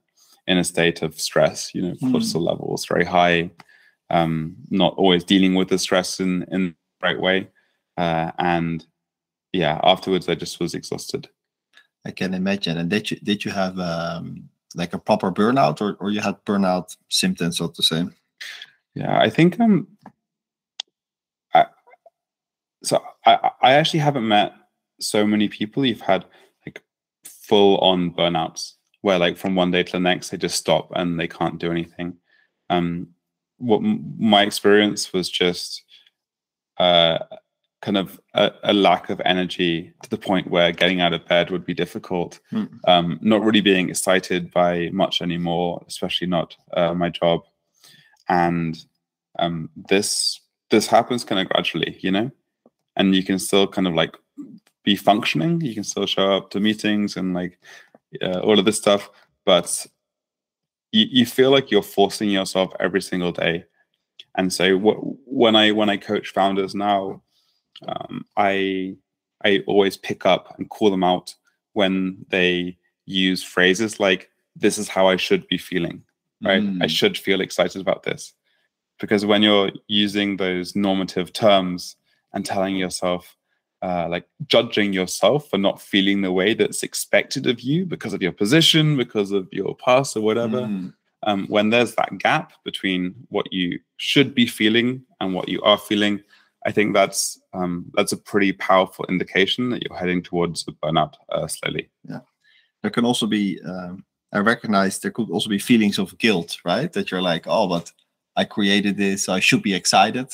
[0.46, 2.14] in a state of stress, you know, hmm.
[2.14, 2.48] cortisol mm.
[2.48, 3.50] levels very high,
[4.10, 7.48] um, not always dealing with the stress in in the right way.
[7.96, 8.86] Uh, and
[9.52, 11.28] yeah, afterwards I just was exhausted.
[12.06, 12.78] I can imagine.
[12.78, 16.44] And did you did you have um, like a proper burnout or, or you had
[16.44, 18.04] burnout symptoms, so to say?
[18.94, 19.88] Yeah, I think um
[21.52, 21.66] I
[22.82, 24.52] so I I actually haven't met
[25.00, 26.24] so many people you've had
[26.66, 26.82] like
[27.24, 31.18] full on burnouts where like from one day to the next they just stop and
[31.18, 32.16] they can't do anything
[32.70, 33.08] um
[33.58, 35.82] what my experience was just
[36.78, 37.18] uh
[37.84, 41.50] kind of a, a, lack of energy to the point where getting out of bed
[41.50, 42.68] would be difficult mm.
[42.88, 47.42] um not really being excited by much anymore especially not uh, my job
[48.28, 48.86] and
[49.38, 52.30] um this this happens kind of gradually you know
[52.96, 54.16] and you can still kind of like
[54.84, 55.60] be functioning.
[55.60, 57.58] You can still show up to meetings and like
[58.22, 59.10] uh, all of this stuff,
[59.44, 59.86] but
[60.92, 63.64] you, you feel like you're forcing yourself every single day.
[64.36, 67.22] And so when I when I coach founders now,
[67.86, 68.96] um, I
[69.44, 71.34] I always pick up and call them out
[71.72, 76.02] when they use phrases like "This is how I should be feeling."
[76.42, 76.62] Right?
[76.62, 76.82] Mm.
[76.82, 78.34] I should feel excited about this
[79.00, 81.96] because when you're using those normative terms
[82.32, 83.36] and telling yourself
[83.84, 88.22] uh, like judging yourself for not feeling the way that's expected of you because of
[88.22, 90.62] your position, because of your past or whatever.
[90.62, 90.94] Mm.
[91.22, 95.76] Um, when there's that gap between what you should be feeling and what you are
[95.76, 96.22] feeling,
[96.64, 101.14] I think that's um, that's a pretty powerful indication that you're heading towards a burnout
[101.30, 101.90] uh, slowly.
[102.08, 102.20] Yeah,
[102.82, 103.60] there can also be.
[103.62, 106.92] Um, I recognize there could also be feelings of guilt, right?
[106.92, 107.92] That you're like, oh, but
[108.34, 110.26] I created this, so I should be excited.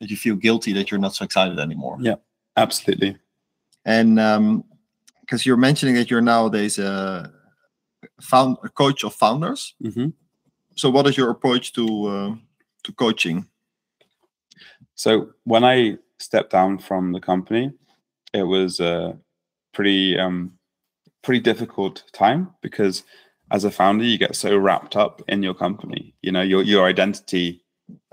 [0.00, 1.96] That you feel guilty that you're not so excited anymore.
[2.00, 2.16] Yeah.
[2.58, 3.16] Absolutely.
[3.84, 4.64] And because um,
[5.44, 7.32] you're mentioning that you're nowadays a,
[8.20, 9.74] found, a coach of founders.
[9.82, 10.08] Mm-hmm.
[10.74, 12.34] So, what is your approach to uh,
[12.84, 13.46] to coaching?
[14.98, 17.72] So, when I stepped down from the company,
[18.34, 19.16] it was a
[19.72, 20.52] pretty um,
[21.22, 23.04] pretty difficult time because
[23.52, 26.14] as a founder, you get so wrapped up in your company.
[26.20, 27.62] You know, your your identity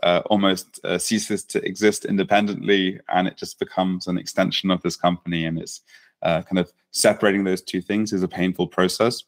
[0.04, 4.96] uh, almost uh, ceases to exist independently and it just becomes an extension of this
[4.96, 5.82] company and it's
[6.22, 9.24] uh, kind of separating those two things is a painful process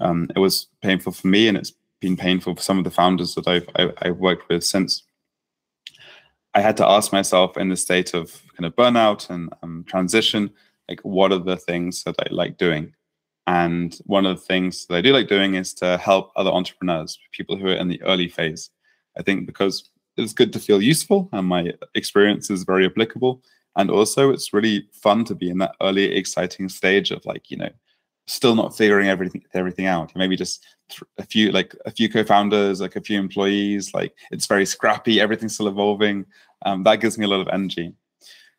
[0.00, 3.34] um, it was painful for me and it's been painful for some of the founders
[3.34, 5.02] that i've, I, have i have worked with since
[6.54, 10.50] i had to ask myself in the state of kind of burnout and um, transition
[10.88, 12.92] like what are the things that i like doing
[13.46, 17.18] and one of the things that i do like doing is to help other entrepreneurs
[17.32, 18.70] people who are in the early phase
[19.18, 23.42] I think because it's good to feel useful and my experience is very applicable.
[23.76, 27.56] And also, it's really fun to be in that early, exciting stage of like, you
[27.56, 27.70] know,
[28.26, 30.12] still not figuring everything everything out.
[30.14, 30.64] Maybe just
[31.18, 33.92] a few like a few co-founders, like a few employees.
[33.94, 35.20] Like it's very scrappy.
[35.20, 36.26] Everything's still evolving.
[36.64, 37.92] Um, that gives me a lot of energy.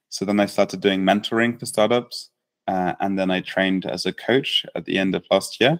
[0.10, 2.30] So then I started doing mentoring for startups,
[2.67, 5.80] uh, and then I trained as a coach at the end of last year,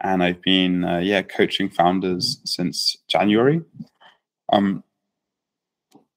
[0.00, 3.60] and I've been uh, yeah coaching founders since January.
[4.52, 4.82] Um,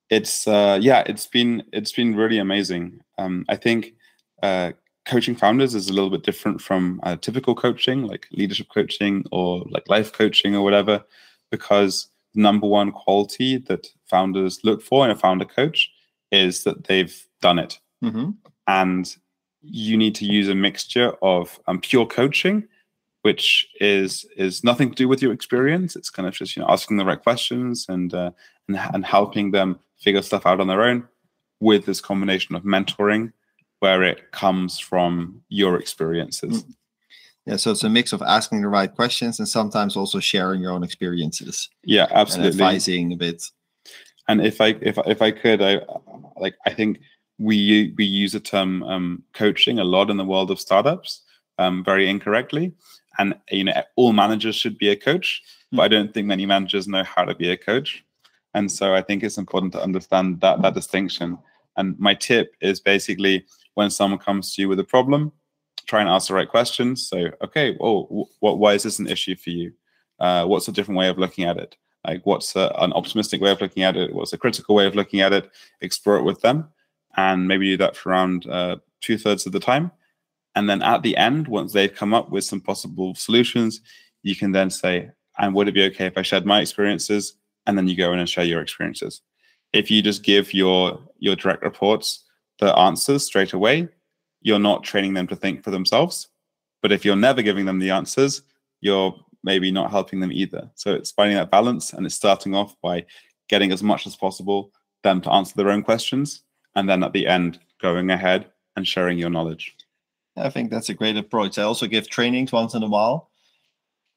[0.10, 3.00] it's uh, yeah, it's been it's been really amazing.
[3.18, 3.94] Um, I think
[4.42, 4.72] uh,
[5.10, 9.66] coaching founders is a little bit different from uh, typical coaching, like leadership coaching or
[9.70, 11.04] like life coaching or whatever,
[11.50, 15.90] because the number one quality that founders look for in a founder coach
[16.32, 18.32] is that they've done it, mm-hmm.
[18.68, 19.16] and
[19.62, 22.68] you need to use a mixture of um, pure coaching
[23.22, 25.96] which is is nothing to do with your experience.
[25.96, 28.32] It's kind of just you know asking the right questions and uh,
[28.68, 31.08] and, and helping them figure stuff out on their own
[31.60, 33.34] with this combination of mentoring
[33.80, 36.64] where it comes from your experiences.
[36.64, 36.74] Mm.
[37.46, 40.72] Yeah, so it's a mix of asking the right questions and sometimes also sharing your
[40.72, 41.70] own experiences.
[41.84, 42.52] Yeah, absolutely.
[42.52, 43.44] And advising a bit.
[44.28, 45.82] And if I if if I could, I
[46.38, 47.00] like I think
[47.40, 51.24] we we use the term um, coaching a lot in the world of startups
[51.58, 52.74] um, very incorrectly,
[53.18, 55.42] and you know all managers should be a coach,
[55.74, 55.78] mm.
[55.78, 58.06] but I don't think many managers know how to be a coach.
[58.54, 61.40] And so I think it's important to understand that that distinction.
[61.78, 63.46] And my tip is basically
[63.80, 65.32] when someone comes to you with a problem,
[65.88, 67.08] try and ask the right questions.
[67.08, 69.72] So, okay, oh, what, why is this an issue for you?
[70.20, 71.78] Uh, what's a different way of looking at it?
[72.06, 74.14] Like, what's a, an optimistic way of looking at it?
[74.14, 75.50] What's a critical way of looking at it?
[75.80, 76.68] Explore it with them,
[77.16, 79.92] and maybe do that for around uh, two thirds of the time.
[80.56, 83.82] And then at the end, once they've come up with some possible solutions,
[84.24, 87.36] you can then say, and would it be okay if I shared my experiences?
[87.70, 89.22] and then you go in and share your experiences.
[89.74, 92.26] If you just give your your direct reports
[92.60, 93.88] the answers straight away,
[94.42, 96.28] you're not training them to think for themselves.
[96.82, 98.42] But if you're never giving them the answers,
[98.82, 100.70] you're maybe not helping them either.
[100.76, 103.06] So it's finding that balance and it's starting off by
[103.48, 104.72] getting as much as possible
[105.04, 106.44] them to answer their own questions
[106.76, 109.76] and then at the end going ahead and sharing your knowledge.
[110.38, 111.58] I think that's a great approach.
[111.58, 113.30] I also give trainings once in a while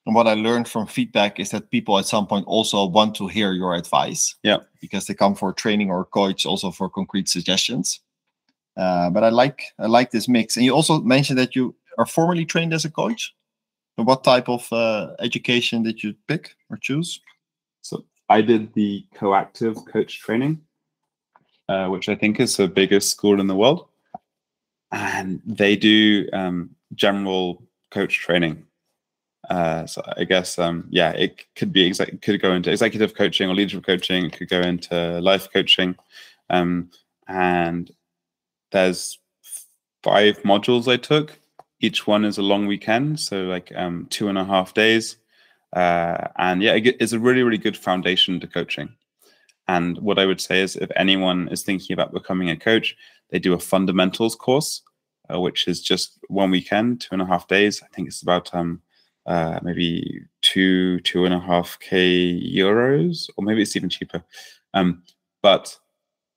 [0.06, 3.28] and what I learned from feedback is that people at some point also want to
[3.28, 4.34] hear your advice.
[4.42, 4.58] Yeah.
[4.80, 8.00] Because they come for training or coach also for concrete suggestions.
[8.76, 10.56] Uh, but I like I like this mix.
[10.56, 13.34] And you also mentioned that you are formally trained as a coach.
[13.96, 17.20] So what type of uh, education did you pick or choose?
[17.82, 20.62] So I did the coactive coach training,
[21.68, 23.88] uh, which I think is the biggest school in the world,
[24.90, 28.64] and they do um, general coach training.
[29.50, 33.50] Uh, so I guess um, yeah, it could be exact could go into executive coaching
[33.50, 34.26] or leadership coaching.
[34.26, 35.96] It could go into life coaching,
[36.48, 36.90] um,
[37.28, 37.90] and
[38.72, 39.18] there's
[40.02, 41.38] five modules I took.
[41.80, 45.16] Each one is a long weekend, so like um, two and a half days.
[45.72, 48.94] Uh, and yeah, it's a really really good foundation to coaching.
[49.68, 52.96] And what I would say is, if anyone is thinking about becoming a coach,
[53.30, 54.82] they do a fundamentals course,
[55.32, 57.82] uh, which is just one weekend, two and a half days.
[57.82, 58.82] I think it's about um,
[59.26, 64.22] uh, maybe two two and a half k euros, or maybe it's even cheaper.
[64.74, 65.02] Um,
[65.42, 65.76] but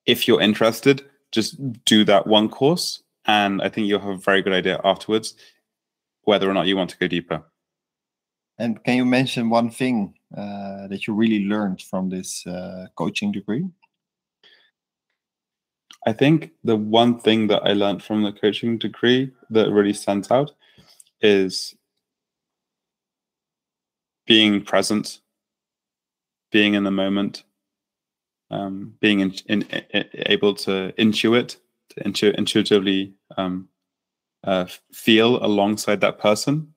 [0.05, 1.03] if you're interested,
[1.35, 5.35] just do that one course, and I think you'll have a very good idea afterwards
[6.23, 7.43] whether or not you want to go deeper.
[8.57, 13.31] And can you mention one thing uh, that you really learned from this uh, coaching
[13.31, 13.65] degree?
[16.07, 20.31] I think the one thing that I learned from the coaching degree that really stands
[20.31, 20.51] out
[21.21, 21.75] is
[24.25, 25.19] being present,
[26.51, 27.43] being in the moment,
[28.51, 31.57] um, being in, in, in, able to intuit,
[31.89, 33.67] to intu- intuitively um,
[34.43, 36.73] uh, feel alongside that person,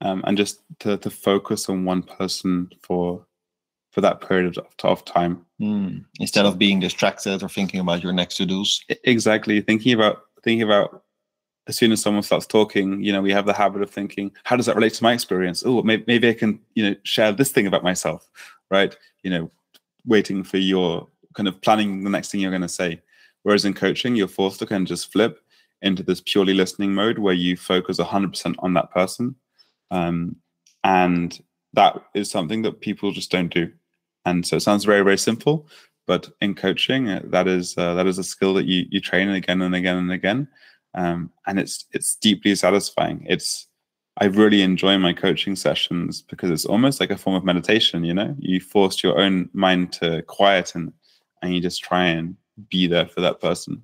[0.00, 3.26] um, and just to, to focus on one person for
[3.92, 6.02] for that period of, of time mm.
[6.18, 8.82] instead of being distracted or thinking about your next to dos.
[9.04, 11.02] Exactly, thinking about thinking about
[11.68, 14.56] as soon as someone starts talking, you know, we have the habit of thinking, how
[14.56, 15.62] does that relate to my experience?
[15.64, 18.28] Oh, maybe, maybe I can, you know, share this thing about myself,
[18.70, 18.96] right?
[19.22, 19.50] You know,
[20.06, 23.00] waiting for your kind of planning the next thing you're going to say.
[23.42, 25.40] Whereas in coaching, you're forced to kind of just flip
[25.80, 29.34] into this purely listening mode where you focus 100% on that person.
[29.90, 30.36] Um,
[30.84, 31.40] and
[31.72, 33.72] that is something that people just don't do.
[34.24, 35.66] And so it sounds very, very simple,
[36.06, 39.28] but in coaching, uh, that is uh, that is a skill that you you train
[39.30, 40.48] again and again and again
[40.94, 43.24] um, and it's it's deeply satisfying.
[43.28, 43.68] It's
[44.18, 48.04] I really enjoy my coaching sessions because it's almost like a form of meditation.
[48.04, 50.92] You know, you force your own mind to quiet and
[51.40, 52.36] and you just try and
[52.68, 53.82] be there for that person.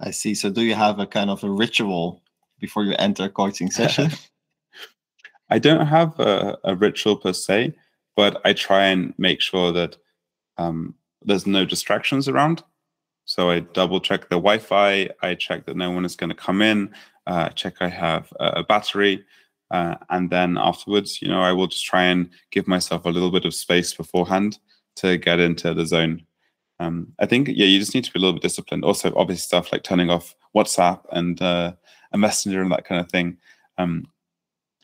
[0.00, 0.34] I see.
[0.34, 2.22] So, do you have a kind of a ritual
[2.58, 4.10] before you enter a coaching session?
[5.50, 7.74] I don't have a, a, ritual per se,
[8.14, 9.96] but I try and make sure that
[10.58, 12.62] um, there's no distractions around.
[13.24, 15.10] So I double check the Wi-Fi.
[15.22, 16.94] I check that no one is going to come in.
[17.30, 19.24] Uh, check I have a, a battery,
[19.70, 23.30] uh, and then afterwards, you know, I will just try and give myself a little
[23.30, 24.58] bit of space beforehand
[24.96, 26.26] to get into the zone.
[26.80, 28.84] Um, I think yeah, you just need to be a little bit disciplined.
[28.84, 31.72] Also, obviously stuff like turning off WhatsApp and uh,
[32.12, 33.36] a messenger and that kind of thing.
[33.78, 34.08] Um,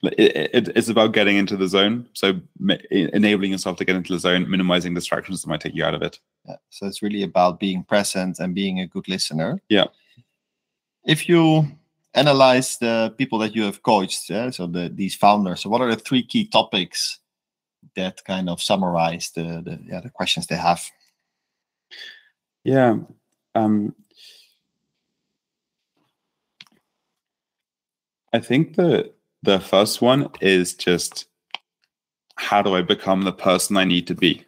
[0.03, 2.07] it, it, it's about getting into the zone.
[2.13, 2.41] So
[2.91, 6.03] enabling yourself to get into the zone, minimizing distractions that might take you out of
[6.03, 6.21] it.
[6.47, 6.57] Yeah.
[6.71, 9.61] So it's really about being present and being a good listener.
[9.69, 9.87] Yeah.
[11.05, 11.67] If you
[12.17, 15.91] analyze the people that you have coached, yeah, so the, these founders, so what are
[15.91, 17.21] the three key topics
[17.95, 20.83] that kind of summarize the, the yeah the questions they have?
[22.65, 22.97] Yeah.
[23.55, 23.95] Um,
[28.33, 31.27] I think that the first one is just
[32.37, 34.45] how do I become the person I need to be?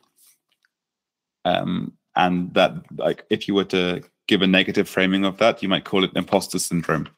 [1.44, 5.68] Um, and that, like, if you were to give a negative framing of that, you
[5.68, 7.08] might call it imposter syndrome.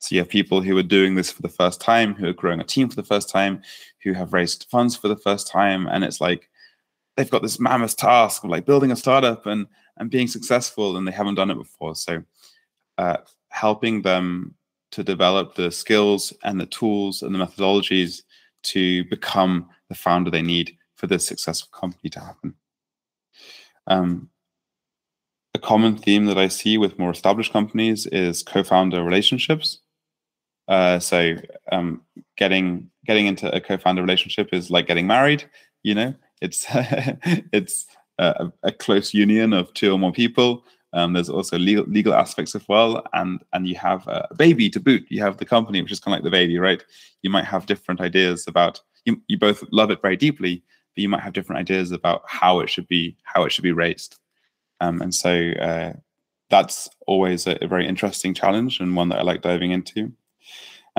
[0.00, 2.60] So you have people who are doing this for the first time, who are growing
[2.60, 3.62] a team for the first time,
[4.02, 6.48] who have raised funds for the first time, and it's like
[7.16, 9.66] they've got this mammoth task of like building a startup and
[9.98, 11.94] and being successful, and they haven't done it before.
[11.94, 12.22] So
[12.96, 13.18] uh,
[13.50, 14.54] helping them
[14.92, 18.22] to develop the skills and the tools and the methodologies
[18.62, 22.54] to become the founder they need for this successful company to happen.
[23.86, 24.30] Um,
[25.54, 29.80] a common theme that I see with more established companies is co-founder relationships.
[30.70, 31.34] Uh, so
[31.72, 32.00] um,
[32.36, 35.44] getting getting into a co-founder relationship is like getting married.
[35.82, 37.86] You know, it's it's
[38.18, 40.64] a, a, close union of two or more people.
[40.92, 44.78] Um, there's also legal legal aspects as well, and and you have a baby to
[44.78, 45.04] boot.
[45.08, 46.82] You have the company, which is kind of like the baby, right?
[47.22, 49.20] You might have different ideas about you.
[49.26, 50.62] You both love it very deeply,
[50.94, 53.72] but you might have different ideas about how it should be how it should be
[53.72, 54.18] raised.
[54.80, 55.94] Um, and so uh,
[56.48, 60.10] that's always a, a, very interesting challenge and one that I like diving into.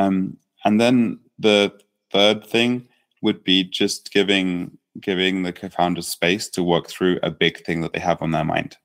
[0.01, 1.73] Um, and then the
[2.11, 2.87] third thing
[3.21, 7.93] would be just giving giving the co-founders space to work through a big thing that
[7.93, 8.75] they have on their mind.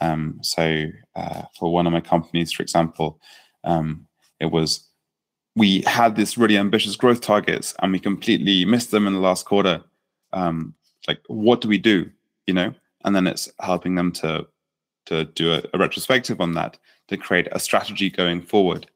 [0.00, 0.86] Um, so
[1.16, 3.20] uh, for one of my companies, for example,
[3.64, 4.06] um,
[4.38, 4.88] it was
[5.56, 9.44] we had this really ambitious growth targets and we completely missed them in the last
[9.46, 9.82] quarter.
[10.32, 10.74] Um,
[11.08, 12.10] like, what do we do?
[12.46, 12.74] You know,
[13.04, 14.46] and then it's helping them to
[15.06, 16.78] to do a, a retrospective on that,
[17.08, 18.86] to create a strategy going forward,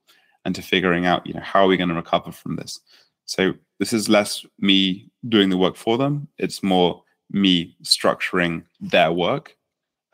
[0.45, 2.81] and to figuring out, you know, how are we going to recover from this?
[3.25, 9.13] So this is less me doing the work for them; it's more me structuring their
[9.13, 9.59] work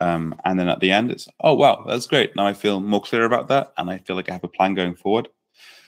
[0.01, 2.35] um, and then at the end, it's, oh, wow, that's great.
[2.35, 3.73] Now I feel more clear about that.
[3.77, 5.29] And I feel like I have a plan going forward.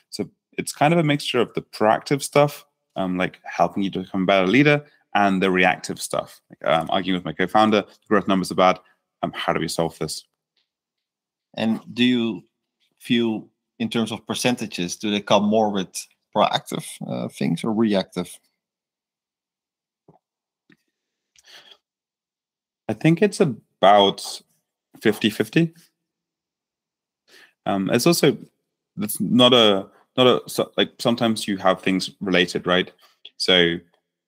[0.10, 2.66] So it's kind of a mixture of the proactive stuff,
[2.96, 6.42] um, like helping you to become a better leader, and the reactive stuff.
[6.50, 8.80] Like, um, arguing with my co founder, growth numbers are bad.
[9.24, 10.24] Um, how do we solve this?
[11.56, 12.44] And do you
[13.00, 13.48] feel,
[13.80, 18.40] in terms of percentages, do they come more with proactive uh, things or reactive?
[22.90, 24.42] I think it's about
[25.02, 25.74] 50 50
[27.66, 28.38] um, it's also
[29.00, 32.92] it's not a not a so, like sometimes you have things related right?
[33.36, 33.76] So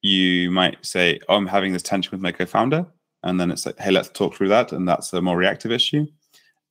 [0.01, 2.85] you might say oh i'm having this tension with my co-founder
[3.23, 6.05] and then it's like hey let's talk through that and that's a more reactive issue.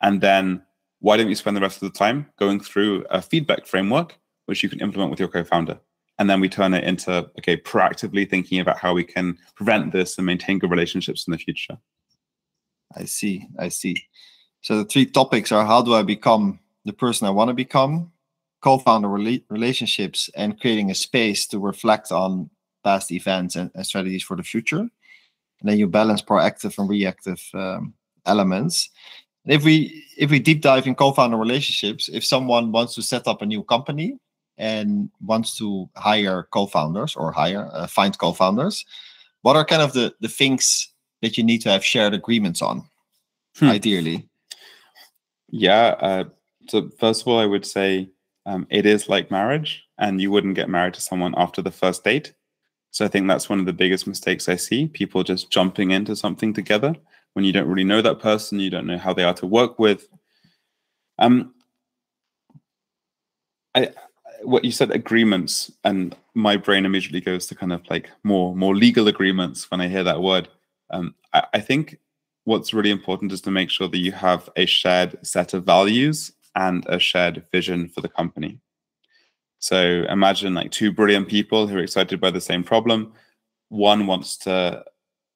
[0.00, 0.62] And then
[1.00, 4.62] why don't you spend the rest of the time going through a feedback framework which
[4.62, 5.78] you can implement with your co-founder
[6.18, 10.18] and then we turn it into okay proactively thinking about how we can prevent this
[10.18, 11.78] and maintain good relationships in the future
[12.96, 13.46] I see.
[13.58, 13.96] I see.
[14.62, 18.12] So the three topics are how do I become the person I want to become,
[18.60, 22.50] co-founder rela- relationships, and creating a space to reflect on
[22.84, 24.78] past events and, and, strategies for the future.
[24.78, 24.90] And
[25.68, 27.94] then you balance proactive and reactive um,
[28.26, 28.90] elements.
[29.48, 33.40] If we if we deep dive in co-founder relationships, if someone wants to set up
[33.40, 34.18] a new company
[34.58, 38.84] and wants to hire co-founders or hire uh, find co-founders,
[39.42, 40.92] what are kind of the the things
[41.22, 42.84] that you need to have shared agreements on,
[43.56, 43.70] hmm.
[43.70, 44.28] ideally?
[45.48, 45.96] Yeah.
[45.98, 46.24] Uh,
[46.68, 48.10] so first of all, I would say
[48.44, 52.04] um, it is like marriage, and you wouldn't get married to someone after the first
[52.04, 52.34] date.
[52.90, 56.14] So I think that's one of the biggest mistakes I see: people just jumping into
[56.14, 56.94] something together
[57.34, 59.78] when you don't really know that person, you don't know how they are to work
[59.78, 60.08] with.
[61.18, 61.54] Um,
[63.74, 63.90] I
[64.42, 68.74] what you said agreements, and my brain immediately goes to kind of like more more
[68.74, 70.48] legal agreements when I hear that word.
[70.90, 71.98] Um, I, I think
[72.44, 76.32] what's really important is to make sure that you have a shared set of values
[76.54, 78.58] and a shared vision for the company.
[79.58, 83.12] So imagine like two brilliant people who are excited by the same problem.
[83.68, 84.84] One wants to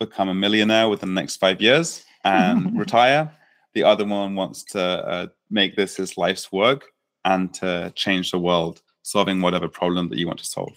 [0.07, 3.31] become a millionaire within the next five years and retire.
[3.75, 6.85] The other one wants to uh, make this his life's work
[7.25, 10.77] and to change the world, solving whatever problem that you want to solve.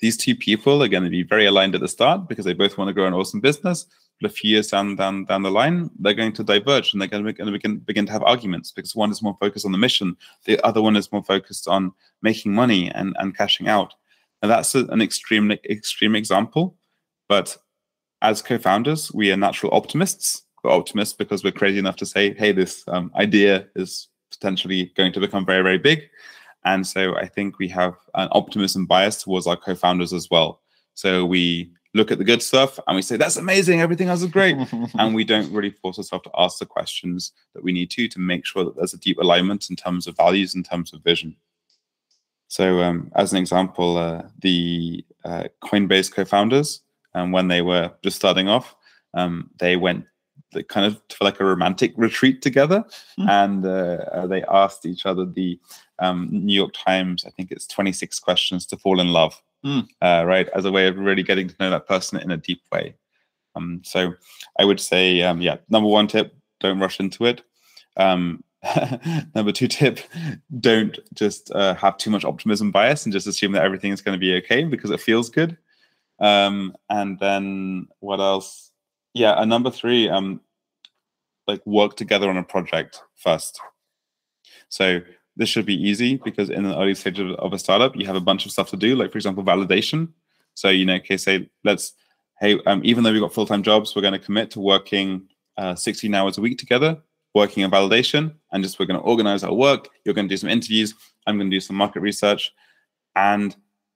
[0.00, 2.76] These two people are going to be very aligned at the start because they both
[2.76, 3.86] want to grow an awesome business.
[4.20, 7.08] But a few years down down down the line, they're going to diverge and they're
[7.08, 10.16] going to, begin, begin to have arguments because one is more focused on the mission,
[10.44, 13.94] the other one is more focused on making money and, and cashing out.
[14.40, 16.76] And that's a, an extreme extreme example.
[17.28, 17.56] But
[18.24, 20.42] as co-founders, we are natural optimists.
[20.62, 25.12] We're optimists because we're crazy enough to say, "Hey, this um, idea is potentially going
[25.12, 26.08] to become very, very big."
[26.64, 30.62] And so I think we have an optimism bias towards our co-founders as well.
[30.94, 34.30] So we look at the good stuff and we say, that's amazing, everything else is
[34.30, 34.56] great.
[34.98, 38.18] and we don't really force ourselves to ask the questions that we need to to
[38.18, 41.36] make sure that there's a deep alignment in terms of values, in terms of vision.
[42.48, 46.82] So, um, as an example, uh, the uh, Coinbase co founders,
[47.14, 48.74] um, when they were just starting off,
[49.14, 50.04] um, they went
[50.68, 52.84] kind of for like a romantic retreat together
[53.18, 53.28] mm.
[53.28, 55.58] and uh, uh, they asked each other the
[55.98, 59.86] um, New York Times, I think it's 26 questions to fall in love, mm.
[60.00, 60.48] uh, right?
[60.54, 62.94] As a way of really getting to know that person in a deep way.
[63.56, 64.14] Um, so
[64.58, 67.42] I would say, um, yeah, number one tip, don't rush into it.
[67.96, 68.42] Um,
[69.34, 70.00] number two tip,
[70.58, 74.16] don't just uh, have too much optimism bias and just assume that everything is going
[74.16, 75.56] to be okay because it feels good.
[76.20, 78.70] Um, and then what else?
[79.14, 80.40] Yeah, and number three, um,
[81.46, 83.60] like work together on a project first.
[84.68, 85.00] So
[85.36, 88.16] this should be easy because in the early stage of, of, a startup, you have
[88.16, 90.08] a bunch of stuff to do, like for example, validation.
[90.54, 91.94] So you know, okay, say let's
[92.40, 95.28] hey, um, even though we've got full time jobs, we're going to commit to working
[95.56, 96.98] uh, 16 hours a week together,
[97.34, 99.88] working on validation, and just we're going to organize our work.
[100.04, 100.94] You're going to do some interviews.
[101.26, 102.52] I'm going to do some market research,
[103.16, 103.54] and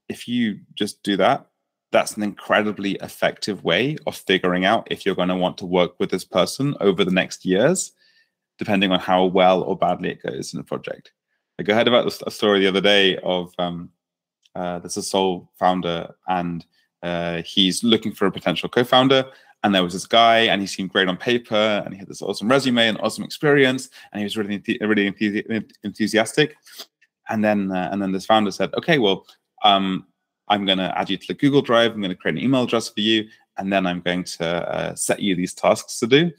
[0.08, 1.47] if you just do that,
[1.90, 5.98] that's an incredibly effective way of figuring out if you're going to want to work
[5.98, 7.92] with this person over the next years,
[8.58, 11.12] depending on how well or badly it goes in the project.
[11.58, 13.90] Like I heard about a story the other day of um,
[14.54, 16.64] uh, there's a sole founder and
[17.02, 19.24] uh, he's looking for a potential co-founder.
[19.64, 22.22] And there was this guy, and he seemed great on paper, and he had this
[22.22, 25.12] awesome resume and awesome experience, and he was really, really
[25.82, 26.54] enthusiastic.
[27.28, 29.26] And then, uh, and then this founder said, "Okay, well,
[29.64, 30.06] um,
[30.50, 31.92] I'm going to add you to the Google Drive.
[31.92, 34.94] I'm going to create an email address for you, and then I'm going to uh,
[34.94, 36.30] set you these tasks to do."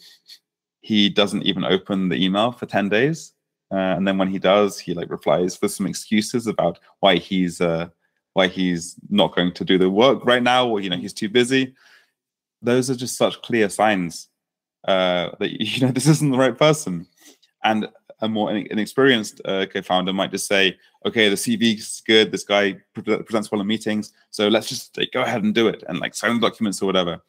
[0.82, 3.34] He doesn't even open the email for ten days,
[3.72, 7.62] uh, and then when he does, he like replies with some excuses about why he's
[7.62, 7.88] uh,
[8.34, 11.30] why he's not going to do the work right now, or you know he's too
[11.30, 11.76] busy.
[12.62, 14.28] Those are just such clear signs
[14.88, 17.08] uh, that you know this isn't the right person.
[17.64, 17.90] And
[18.22, 22.32] a more inexperienced uh, co-founder might just say, "Okay, the CV is good.
[22.32, 25.84] This guy presents well in meetings, so let's just like, go ahead and do it
[25.88, 27.22] and like sign the documents or whatever."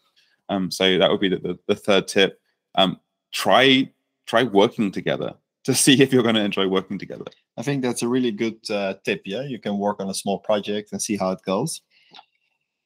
[0.49, 2.41] Um, so that would be the, the, the third tip.
[2.75, 2.99] Um,
[3.33, 3.91] try
[4.27, 5.35] try working together
[5.65, 7.25] to see if you're going to enjoy working together.
[7.57, 9.23] I think that's a really good uh, tip.
[9.25, 11.83] Yeah, you can work on a small project and see how it goes.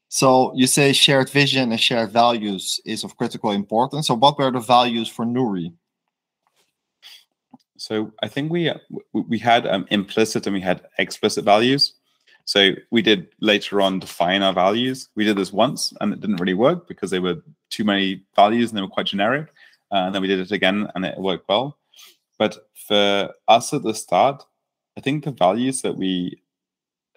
[0.08, 4.06] So you say shared vision and shared values is of critical importance.
[4.06, 5.72] So what were the values for Nuri?
[7.84, 8.72] So I think we
[9.12, 11.92] we had um, implicit and we had explicit values.
[12.46, 15.10] So we did later on define our values.
[15.16, 18.70] We did this once and it didn't really work because they were too many values
[18.70, 19.48] and they were quite generic.
[19.92, 21.76] Uh, and then we did it again and it worked well.
[22.38, 24.42] But for us at the start,
[24.96, 26.40] I think the values that we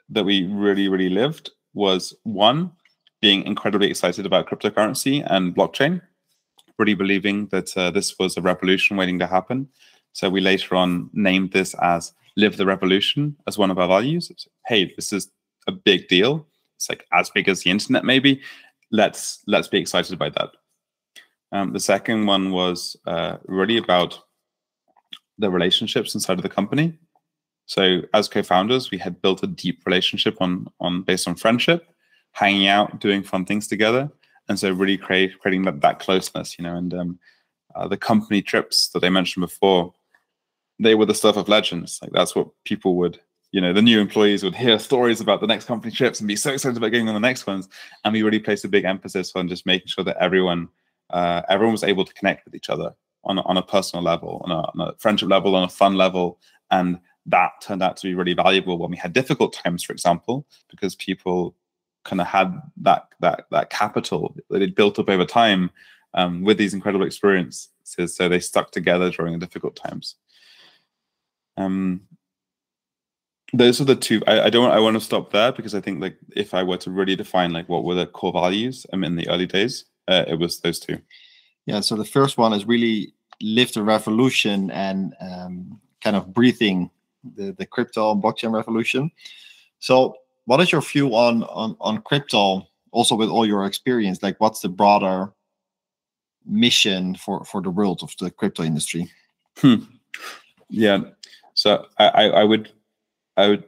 [0.10, 2.72] that we really really lived was one
[3.22, 6.02] being incredibly excited about cryptocurrency and blockchain,
[6.78, 9.70] really believing that uh, this was a revolution waiting to happen.
[10.18, 14.32] So we later on named this as "Live the Revolution" as one of our values.
[14.66, 15.30] Hey, this is
[15.68, 16.44] a big deal.
[16.76, 18.42] It's like as big as the internet, maybe.
[18.92, 20.50] Let's let's be excited about that.
[21.52, 24.20] Um, the second one was uh, really about
[25.38, 26.98] the relationships inside of the company.
[27.68, 31.94] So as co-founders, we had built a deep relationship on on based on friendship,
[32.32, 34.10] hanging out, doing fun things together,
[34.50, 36.76] and so really create, creating that, that closeness, you know.
[36.76, 37.20] And um,
[37.76, 39.94] uh, the company trips that I mentioned before,
[40.80, 42.00] they were the stuff of legends.
[42.02, 43.20] Like that's what people would,
[43.52, 46.36] you know, the new employees would hear stories about the next company trips and be
[46.36, 47.68] so excited about getting on the next ones.
[48.04, 50.70] And we really placed a big emphasis on just making sure that everyone
[51.10, 54.42] uh, everyone was able to connect with each other on a, on a personal level,
[54.46, 58.08] on a, on a friendship level, on a fun level, and that turned out to
[58.08, 61.56] be really valuable when we had difficult times, for example, because people
[62.04, 65.70] kind of had that that that capital that they'd built up over time
[66.14, 70.16] um, with these incredible experiences, so they stuck together during the difficult times.
[71.58, 72.02] Um,
[73.54, 76.02] those are the two I, I don't i want to stop there because i think
[76.02, 79.12] like if i were to really define like what were the core values i mean
[79.12, 81.00] in the early days uh, it was those two.
[81.66, 86.90] Yeah so the first one is really live the revolution and um, kind of breathing
[87.36, 89.12] the, the crypto and blockchain revolution.
[89.80, 94.24] So what is your view on on on crypto also with all your experience?
[94.24, 95.32] Like what's the broader
[96.46, 99.12] mission for for the world of the crypto industry?
[99.58, 99.84] Hmm.
[100.70, 101.00] yeah
[101.58, 102.72] so I, I would
[103.36, 103.64] I would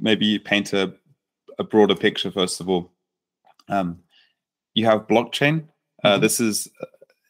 [0.00, 0.92] maybe paint a,
[1.58, 2.90] a broader picture first of all.
[3.68, 4.00] Um,
[4.74, 5.68] you have blockchain.
[6.02, 6.22] Uh, mm-hmm.
[6.22, 6.68] This is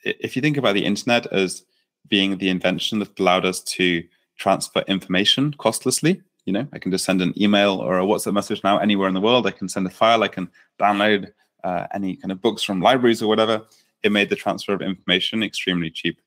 [0.05, 1.65] if you think about the internet as
[2.09, 4.05] being the invention that allowed us to
[4.39, 6.23] transfer information costlessly.
[6.45, 9.15] You know, I can just send an email or a WhatsApp message now anywhere in
[9.15, 9.49] the world.
[9.49, 10.23] I can send a file.
[10.23, 10.49] I can
[10.81, 11.33] download
[11.65, 13.67] uh, any kind of books from libraries or whatever.
[14.05, 16.21] It made the transfer of information extremely cheap.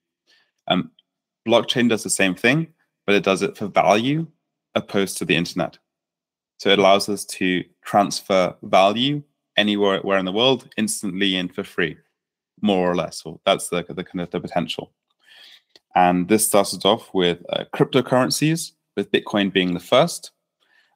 [0.68, 0.92] Um,
[1.48, 2.68] blockchain does the same thing,
[3.10, 4.28] but it does it for value
[4.76, 5.80] opposed to the internet.
[6.60, 9.24] So it allows us to transfer value
[9.58, 11.98] anywhere where in the world instantly and for free,
[12.62, 13.24] more or less.
[13.24, 14.92] So that's the, the kind of the potential.
[15.96, 20.30] And this started off with uh, cryptocurrencies, with Bitcoin being the first.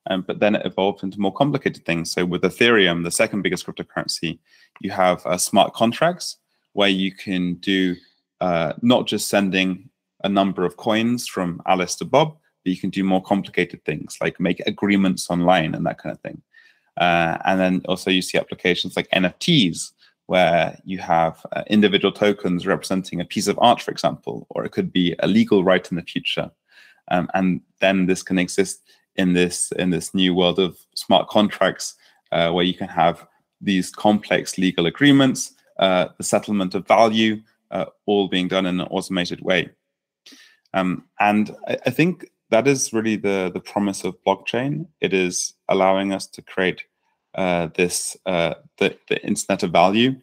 [0.08, 2.12] Um, but then it evolved into more complicated things.
[2.12, 4.38] So with Ethereum, the second biggest cryptocurrency,
[4.82, 6.38] you have uh, smart contracts
[6.74, 7.96] where you can do
[8.40, 9.90] uh, not just sending
[10.24, 14.18] a number of coins from Alice to Bob, but you can do more complicated things
[14.22, 16.42] like make agreements online and that kind of thing.
[16.98, 19.92] Uh, and then also you see applications like NFTs,
[20.28, 24.72] where you have uh, individual tokens representing a piece of art, for example, or it
[24.72, 26.50] could be a legal right in the future.
[27.12, 28.82] Um, and then this can exist
[29.16, 31.96] in this in this new world of smart contracts,
[32.32, 33.28] uh, where you can have
[33.60, 38.88] these complex legal agreements, uh, the settlement of value, uh, all being done in an
[38.88, 39.70] automated way.
[40.74, 44.88] Um, and I, I, think that is really the the promise of blockchain.
[45.02, 46.84] It is allowing us to create
[47.36, 50.16] uh, this uh, the the internet of value,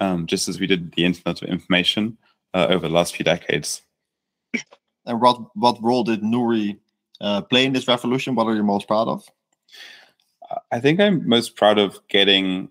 [0.00, 2.16] um, just as we did the internet of information
[2.54, 3.82] uh, over the last few decades.
[5.06, 6.78] And what what role did Nuri
[7.20, 8.34] uh, play in this revolution?
[8.34, 9.24] What are you most proud of?
[10.72, 12.70] I think I'm most proud of getting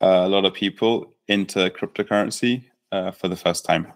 [0.00, 3.92] uh, a lot of people into cryptocurrency uh, for the first time.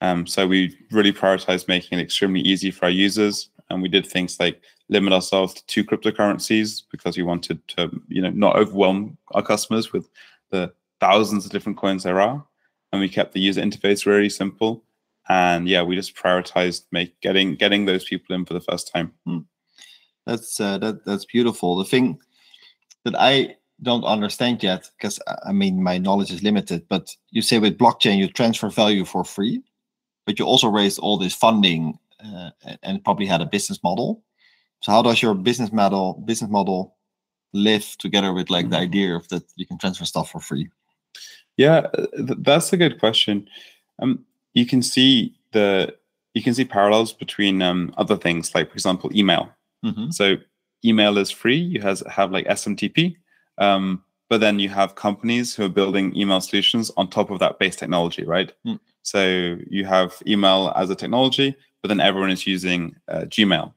[0.00, 4.06] Um, so we really prioritized making it extremely easy for our users, and we did
[4.06, 9.18] things like limit ourselves to two cryptocurrencies because we wanted to, you know, not overwhelm
[9.32, 10.08] our customers with
[10.50, 12.44] the thousands of different coins there are,
[12.92, 14.84] and we kept the user interface really simple.
[15.28, 19.12] And yeah, we just prioritized make getting getting those people in for the first time.
[19.26, 19.40] Hmm.
[20.26, 21.76] That's uh, that that's beautiful.
[21.76, 22.20] The thing
[23.04, 27.58] that I don't understand yet, because I mean my knowledge is limited, but you say
[27.58, 29.62] with blockchain you transfer value for free
[30.28, 32.50] but you also raised all this funding uh,
[32.82, 34.22] and probably had a business model.
[34.82, 36.96] So how does your business model business model
[37.54, 38.82] live together with like the mm-hmm.
[38.82, 40.68] idea of that you can transfer stuff for free?
[41.56, 43.48] Yeah, th- that's a good question.
[44.00, 45.96] Um, you can see the
[46.34, 49.48] you can see parallels between um, other things, like for example, email.
[49.82, 50.10] Mm-hmm.
[50.10, 50.36] So
[50.84, 51.56] email is free.
[51.56, 53.16] You has have like SMTP,
[53.56, 57.58] um, but then you have companies who are building email solutions on top of that
[57.58, 58.52] base technology, right?
[58.66, 58.78] Mm.
[59.08, 63.72] So you have email as a technology, but then everyone is using uh, Gmail,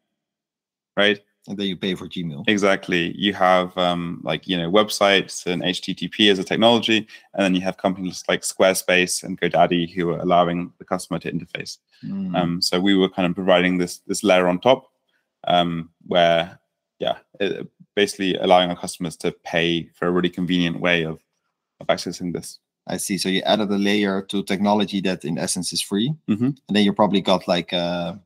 [0.98, 1.20] right?
[1.48, 2.44] And then you pay for Gmail.
[2.48, 3.16] Exactly.
[3.18, 7.62] You have um, like you know websites and HTTP as a technology, and then you
[7.62, 11.78] have companies like Squarespace and GoDaddy who are allowing the customer to interface.
[12.04, 12.36] Mm.
[12.36, 14.92] Um, so we were kind of providing this this layer on top,
[15.48, 16.60] um, where
[17.00, 21.20] yeah, it, basically allowing our customers to pay for a really convenient way of
[21.80, 22.60] of accessing this.
[22.88, 23.18] I see.
[23.18, 26.46] So you added a layer to technology that, in essence, is free, mm-hmm.
[26.46, 28.20] and then you probably got like a,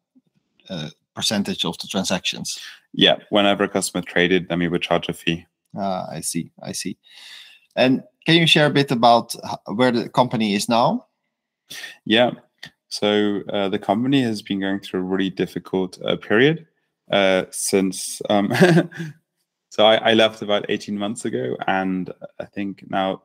[0.69, 2.59] a, percentage of the transactions.
[2.93, 5.45] Yeah, whenever a customer traded, then we would charge a fee.
[5.77, 6.51] Ah, I see.
[6.61, 6.97] I see.
[7.75, 9.35] And can you share a bit about
[9.65, 11.05] where the company is now?
[12.05, 12.31] Yeah.
[12.89, 16.67] So uh, the company has been going through a really difficult uh, period
[17.11, 18.21] uh, since.
[18.29, 18.53] Um,
[19.69, 23.23] so I, I left about eighteen months ago, and I think now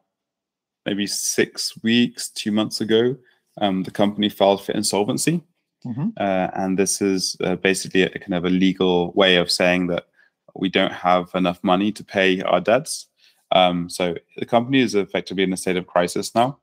[0.87, 3.17] maybe six weeks, two months ago,
[3.61, 5.43] um, the company filed for insolvency.
[5.85, 6.09] Mm-hmm.
[6.17, 10.07] Uh, and this is uh, basically a kind of a legal way of saying that
[10.55, 13.07] we don't have enough money to pay our debts.
[13.53, 16.59] Um, so the company is effectively in a state of crisis now.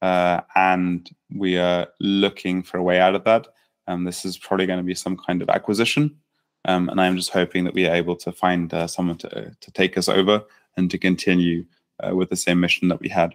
[0.00, 3.46] Uh, and we are looking for a way out of that.
[3.86, 6.16] And this is probably going to be some kind of acquisition.
[6.64, 9.70] Um, and I'm just hoping that we are able to find uh, someone to, to
[9.72, 10.44] take us over
[10.76, 11.64] and to continue
[12.02, 13.34] uh, with the same mission that we had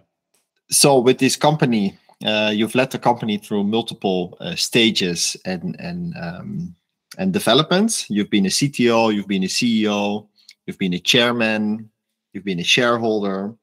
[0.69, 6.13] so with this company, uh, you've led the company through multiple uh, stages and and
[6.19, 6.75] um,
[7.17, 8.05] and development.
[8.09, 10.27] You've been a CTO, you've been a CEO,
[10.65, 11.89] you've been a chairman,
[12.33, 13.53] you've been a shareholder.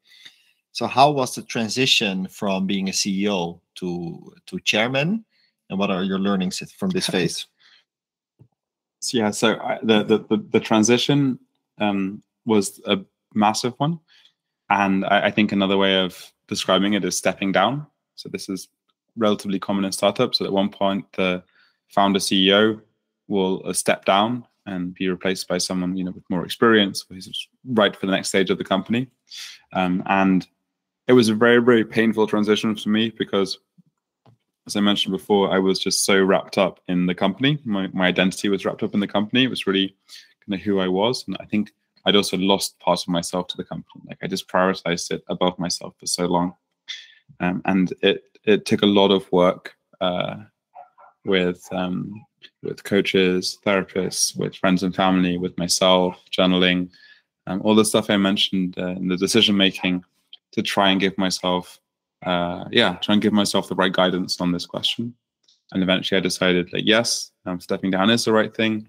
[0.72, 5.24] So, how was the transition from being a CEO to to chairman,
[5.68, 7.46] and what are your learnings from this phase?
[9.12, 11.38] Yeah, so I, the, the, the the transition
[11.76, 13.00] um, was a
[13.34, 14.00] massive one,
[14.70, 17.86] and I, I think another way of describing it as stepping down.
[18.14, 18.68] So this is
[19.16, 20.38] relatively common in startups.
[20.38, 21.42] So at one point, the
[21.88, 22.80] founder CEO
[23.28, 27.48] will uh, step down and be replaced by someone you know with more experience who's
[27.66, 29.08] right for the next stage of the company.
[29.72, 30.46] Um, and
[31.06, 33.58] it was a very very painful transition for me because,
[34.66, 37.58] as I mentioned before, I was just so wrapped up in the company.
[37.64, 39.44] My my identity was wrapped up in the company.
[39.44, 39.96] It was really
[40.46, 41.72] kind of who I was, and I think
[42.06, 44.02] I'd also lost part of myself to the company.
[44.06, 46.54] Like I just prioritized it above myself for so long,
[47.40, 50.36] um, and it it took a lot of work uh,
[51.24, 52.24] with um,
[52.62, 56.90] with coaches, therapists, with friends and family, with myself, journaling,
[57.46, 60.04] um, all the stuff I mentioned uh, in the decision making
[60.52, 61.78] to try and give myself,
[62.24, 65.14] uh, yeah, try and give myself the right guidance on this question.
[65.72, 68.88] And eventually, I decided that yes, stepping down is the right thing.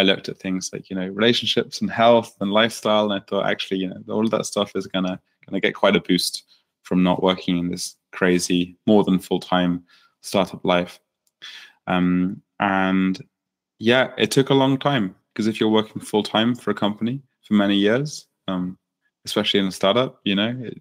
[0.00, 3.50] I looked at things like you know relationships and health and lifestyle, and I thought
[3.50, 6.44] actually you know all of that stuff is gonna gonna get quite a boost
[6.82, 9.84] from not working in this crazy more than full time
[10.22, 10.98] startup life.
[11.86, 13.22] Um, and
[13.78, 17.22] yeah, it took a long time because if you're working full time for a company
[17.42, 18.78] for many years, um,
[19.24, 20.80] especially in a startup, you know, it,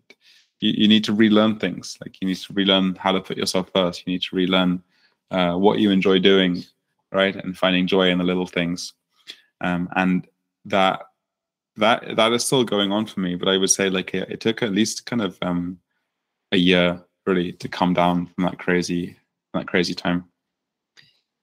[0.60, 1.98] you, you need to relearn things.
[2.02, 4.04] Like you need to relearn how to put yourself first.
[4.06, 4.84] You need to relearn
[5.32, 6.64] uh, what you enjoy doing,
[7.12, 8.94] right, and finding joy in the little things.
[9.62, 10.28] Um, and
[10.66, 11.02] that
[11.78, 13.36] that that is still going on for me.
[13.36, 15.80] But I would say like it, it took at least kind of um,
[16.52, 19.18] a year really to come down from that crazy
[19.54, 20.26] that crazy time.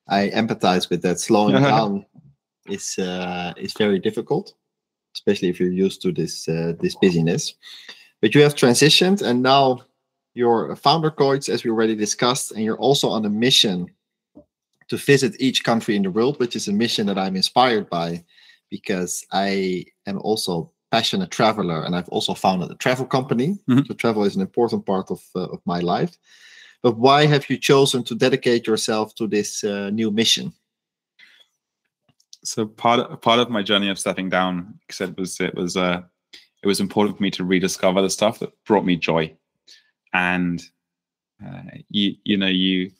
[0.08, 1.20] I empathize with that.
[1.20, 2.06] Slowing down
[2.66, 4.54] is uh, is very difficult,
[5.14, 7.54] especially if you're used to this uh, this busyness.
[8.22, 9.82] But you have transitioned, and now
[10.34, 13.90] you're a founder coach, as we already discussed, and you're also on a mission
[14.88, 18.24] to visit each country in the world, which is a mission that I'm inspired by
[18.70, 23.58] because I am also passionate traveler and I've also founded a travel company.
[23.68, 23.86] Mm-hmm.
[23.86, 26.16] So travel is an important part of uh, of my life.
[26.82, 30.52] But why have you chosen to dedicate yourself to this uh, new mission?
[32.44, 35.76] So part of, part of my journey of stepping down, because it was it was
[35.76, 36.02] uh,
[36.62, 39.34] it was important for me to rediscover the stuff that brought me joy,
[40.12, 40.62] and
[41.44, 42.92] uh, you you know you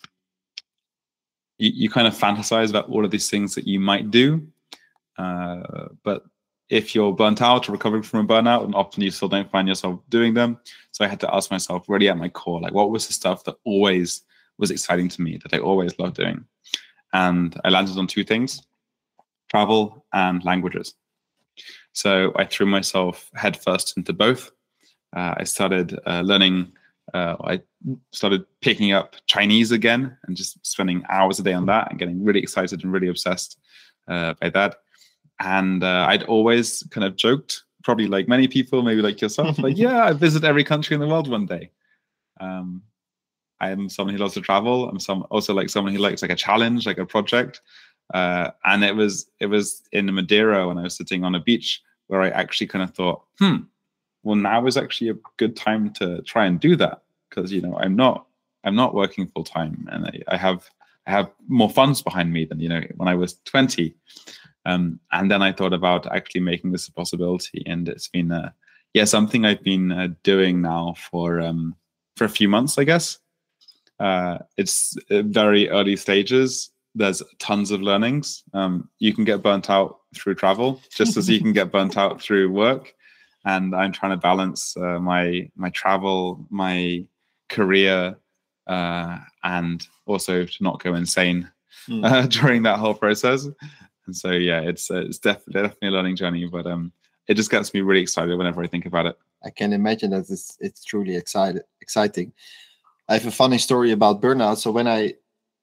[1.58, 4.46] you, you kind of fantasize about all of these things that you might do,
[5.18, 6.24] uh, but
[6.68, 9.68] if you're burnt out or recovering from a burnout, and often you still don't find
[9.68, 10.58] yourself doing them.
[10.90, 13.44] So I had to ask myself, really at my core, like what was the stuff
[13.44, 14.22] that always
[14.58, 16.44] was exciting to me, that I always loved doing?
[17.12, 18.62] And I landed on two things
[19.48, 20.94] travel and languages.
[21.92, 24.50] So I threw myself headfirst into both.
[25.16, 26.72] Uh, I started uh, learning
[27.14, 27.60] uh, I
[28.12, 32.22] started picking up Chinese again and just spending hours a day on that and getting
[32.24, 33.58] really excited and really obsessed
[34.08, 34.76] uh, by that.
[35.40, 39.76] And uh, I'd always kind of joked, probably like many people, maybe like yourself, like,
[39.76, 41.70] yeah, I visit every country in the world one day.
[42.40, 42.82] Um,
[43.60, 44.88] I am someone who loves to travel.
[44.88, 47.60] I'm some also like someone who likes like a challenge, like a project.
[48.12, 51.82] Uh, and it was it was in Madeira when I was sitting on a beach
[52.08, 53.56] where I actually kind of thought, hmm,
[54.26, 57.76] well now is actually a good time to try and do that because you know
[57.78, 58.26] i'm not
[58.64, 60.68] i'm not working full time and I, I, have
[61.06, 63.94] i have more funds behind me than you know when i was 20
[64.66, 68.50] um, and then i thought about actually making this a possibility and it's been uh,
[68.94, 71.76] yeah something i've been uh, doing now for um,
[72.16, 73.18] for a few months i guess.
[73.98, 76.70] Uh, it's uh, very early stages.
[76.94, 78.42] There's tons of learnings.
[78.52, 82.20] Um, you can get burnt out through travel just as you can get burnt out
[82.20, 82.94] through work
[83.46, 87.06] and I'm trying to balance uh, my my travel, my
[87.48, 88.16] career,
[88.66, 91.48] uh, and also to not go insane
[91.88, 92.04] mm.
[92.04, 93.46] uh, during that whole process.
[94.06, 96.92] And so, yeah, it's uh, it's definitely definitely a learning journey, but um,
[97.28, 99.16] it just gets me really excited whenever I think about it.
[99.44, 102.32] I can imagine that it's it's truly excited exciting.
[103.08, 104.56] I have a funny story about burnout.
[104.56, 105.14] So when I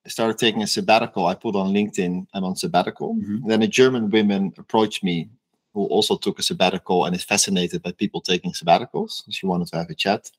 [0.07, 3.15] started taking a sabbatical, I put on LinkedIn I'm on sabbatical.
[3.15, 3.49] Mm-hmm.
[3.49, 5.29] Then a German woman approached me
[5.73, 9.23] who also took a sabbatical and is fascinated by people taking sabbaticals.
[9.29, 10.29] She wanted to have a chat.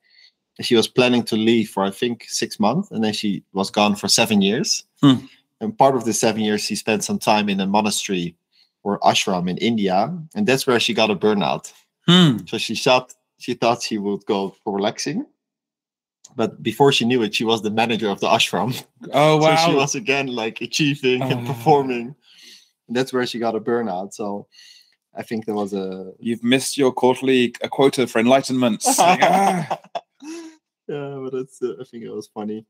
[0.57, 3.69] And she was planning to leave for I think six months, and then she was
[3.69, 4.83] gone for seven years.
[5.01, 5.25] Hmm.
[5.59, 8.35] And part of the seven years, she spent some time in a monastery
[8.83, 11.73] or ashram in India, and that's where she got a burnout.
[12.07, 12.37] Hmm.
[12.47, 15.25] So she thought she thought she would go for relaxing,
[16.37, 18.81] but before she knew it, she was the manager of the ashram.
[19.11, 19.55] Oh wow!
[19.65, 21.29] so she was again like achieving oh.
[21.29, 22.15] and performing
[22.89, 24.13] that's where she got a burnout.
[24.13, 24.47] So
[25.15, 28.83] I think there was a You've missed your quarterly a quota for enlightenment.
[28.85, 29.79] Like, ah.
[30.87, 32.65] yeah, but it's uh, I think it was funny.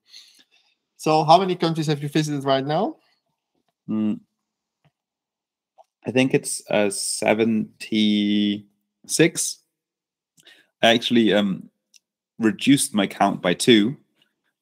[0.98, 2.98] So how many countries have you visited right now?
[3.90, 4.20] Mm.
[6.06, 9.58] I think it's uh, 76.
[10.82, 11.70] I actually um,
[12.38, 13.98] reduced my count by two.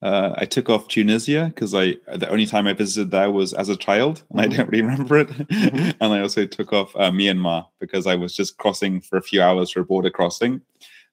[0.04, 3.70] Uh, I took off Tunisia because I the only time I visited there was as
[3.70, 4.56] a child, and I Mhm.
[4.56, 5.28] don't really remember it.
[5.28, 5.94] Mhm.
[6.00, 9.40] and I also took off uh, Myanmar because I was just crossing for a few
[9.40, 10.60] hours for a border crossing.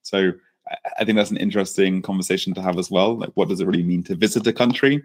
[0.01, 0.33] So
[0.69, 3.17] I, I think that's an interesting conversation to have as well.
[3.17, 5.01] Like, what does it really mean to visit a country?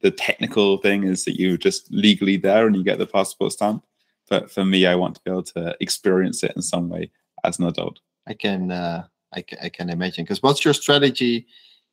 [0.00, 3.84] The technical thing is that you're just legally there and you get the passport stamp.
[4.30, 7.10] But for me, I want to be able to experience it in some way
[7.42, 7.98] as an adult.
[8.28, 10.22] I can uh, I, ca- I can imagine.
[10.24, 11.46] Because what's your strategy?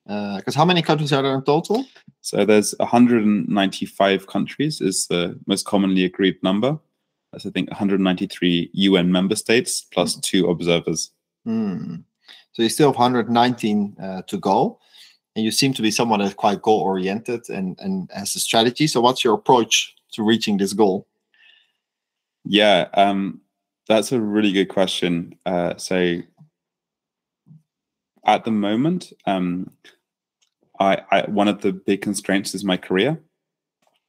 [0.05, 1.85] Because how many countries are there in total?
[2.21, 6.77] So there's 195 countries is the most commonly agreed number.
[7.31, 11.11] That's I think 193 UN member states plus two observers.
[11.43, 11.97] Hmm.
[12.53, 14.79] So you still have 119 uh, to go,
[15.35, 18.87] and you seem to be someone that's quite goal oriented and and has a strategy.
[18.87, 21.07] So what's your approach to reaching this goal?
[22.45, 23.41] Yeah, um,
[23.87, 25.37] that's a really good question.
[25.45, 26.21] Uh, so
[28.25, 29.69] at the moment, um,
[30.79, 33.19] I, I one of the big constraints is my career.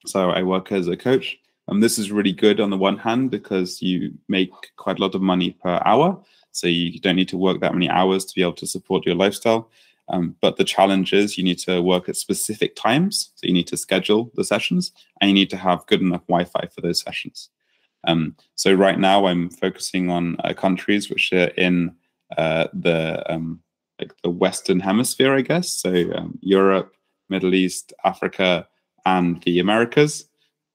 [0.06, 1.38] So I work as a coach.
[1.68, 5.16] And this is really good on the one hand because you make quite a lot
[5.16, 6.22] of money per hour.
[6.52, 9.16] So you don't need to work that many hours to be able to support your
[9.16, 9.68] lifestyle.
[10.08, 13.32] Um, but the challenge is you need to work at specific times.
[13.34, 16.44] So you need to schedule the sessions and you need to have good enough Wi
[16.44, 17.50] Fi for those sessions.
[18.06, 21.96] Um, so right now I'm focusing on uh, countries which are in
[22.36, 23.60] uh, the um,
[23.99, 25.70] like the Western Hemisphere, I guess.
[25.70, 26.94] So um, Europe,
[27.28, 28.66] Middle East, Africa,
[29.05, 30.26] and the Americas.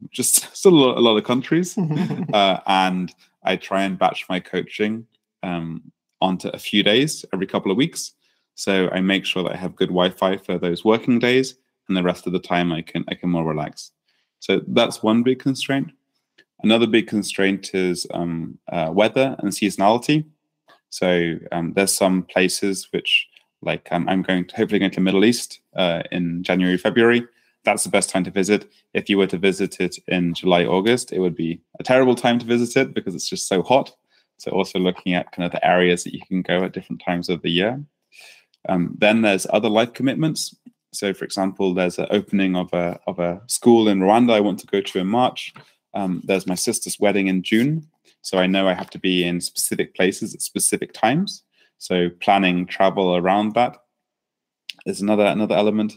[0.10, 1.78] Just still a lot, a lot of countries,
[2.34, 3.14] uh, and
[3.44, 5.06] I try and batch my coaching
[5.44, 5.92] um,
[6.22, 8.14] onto a few days every couple of weeks.
[8.56, 11.56] So I make sure that I have good Wi-Fi for those working days,
[11.88, 13.92] and the rest of the time I can I can more relax.
[14.40, 15.92] So that's one big constraint.
[16.64, 20.26] Another big constraint is um, uh, weather and seasonality.
[20.92, 23.28] So um, there's some places which,
[23.62, 27.26] like um, I'm going to hopefully going to the Middle East uh, in January, February.
[27.64, 28.72] That's the best time to visit.
[28.94, 32.40] If you were to visit it in July, August, it would be a terrible time
[32.40, 33.96] to visit it because it's just so hot.
[34.38, 37.30] So also looking at kind of the areas that you can go at different times
[37.30, 37.82] of the year.
[38.68, 40.56] Um, then there's other life commitments.
[40.94, 44.60] So, for example, there's an opening of a of a school in Rwanda I want
[44.60, 45.54] to go to in March.
[45.94, 47.88] Um, there's my sister's wedding in June,
[48.22, 51.44] so I know I have to be in specific places at specific times.
[51.78, 53.78] So planning travel around that
[54.86, 55.94] is another another element.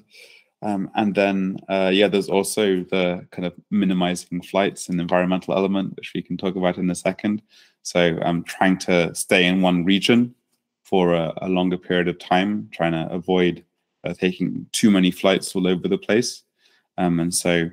[0.63, 5.95] Um, and then uh, yeah, there's also the kind of minimizing flights and environmental element,
[5.97, 7.43] which we can talk about in a second.
[7.83, 10.35] So I'm trying to stay in one region
[10.85, 13.63] for a, a longer period of time, trying to avoid
[14.05, 16.43] uh, taking too many flights all over the place.
[16.97, 17.71] Um, and so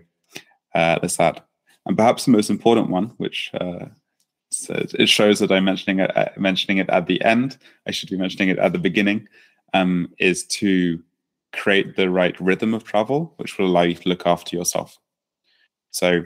[0.76, 1.46] uh, there's that.
[1.86, 3.86] And perhaps the most important one, which uh,
[4.52, 7.58] so it shows that I'm mentioning it, uh, mentioning it at the end.
[7.88, 9.28] I should be mentioning it at the beginning.
[9.74, 11.02] Um, is to
[11.54, 15.00] create the right rhythm of travel, which will allow you to look after yourself.
[15.92, 16.24] So,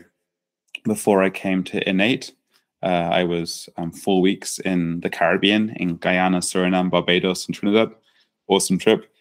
[0.83, 2.31] before I came to Innate,
[2.81, 7.91] uh, I was um, four weeks in the Caribbean, in Guyana, Suriname, Barbados, and Trinidad.
[8.47, 9.11] Awesome trip,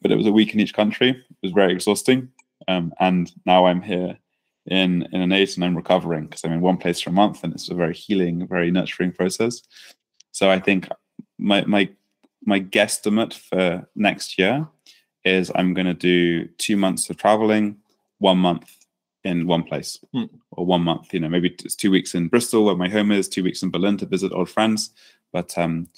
[0.00, 1.10] but it was a week in each country.
[1.10, 2.28] It was very exhausting.
[2.68, 4.18] Um, and now I'm here
[4.66, 7.52] in in Innate and I'm recovering because I'm in one place for a month, and
[7.52, 9.62] it's a very healing, very nurturing process.
[10.32, 10.88] So I think
[11.38, 11.88] my my
[12.44, 14.66] my guesstimate for next year
[15.24, 17.76] is I'm going to do two months of traveling,
[18.18, 18.70] one month
[19.24, 20.24] in one place, Hmm.
[20.50, 21.14] or one month.
[21.14, 23.70] You know, maybe it's two weeks in Bristol where my home is, two weeks in
[23.70, 24.90] Berlin to visit old friends.
[25.32, 25.88] But um,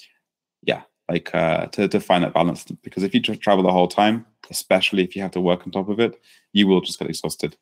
[0.63, 4.27] yeah, like uh, to to find that balance because if you travel the whole time,
[4.51, 6.21] especially if you have to work on top of it,
[6.53, 7.57] you will just get exhausted.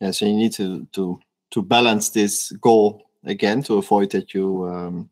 [0.00, 1.18] Yeah, so you need to to
[1.50, 5.10] to balance this goal again to avoid that you um,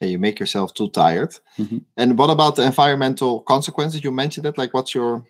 [0.00, 1.38] you make yourself too tired.
[1.58, 1.84] Mhm.
[1.96, 4.04] And what about the environmental consequences?
[4.04, 4.58] You mentioned it.
[4.58, 5.24] Like, what's your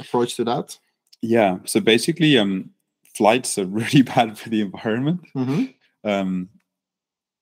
[0.00, 0.78] approach to that?
[1.22, 1.58] Yeah.
[1.64, 2.70] So basically, um,
[3.14, 5.20] flights are really bad for the environment.
[5.36, 5.64] Mm-hmm.
[6.10, 6.48] um,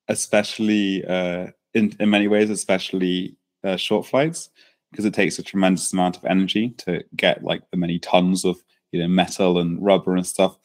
[0.09, 4.49] especially uh, in in many ways, especially uh, short flights,
[4.91, 8.57] because it takes a tremendous amount of energy to get like the many tons of
[8.93, 10.57] you know metal and rubber and stuff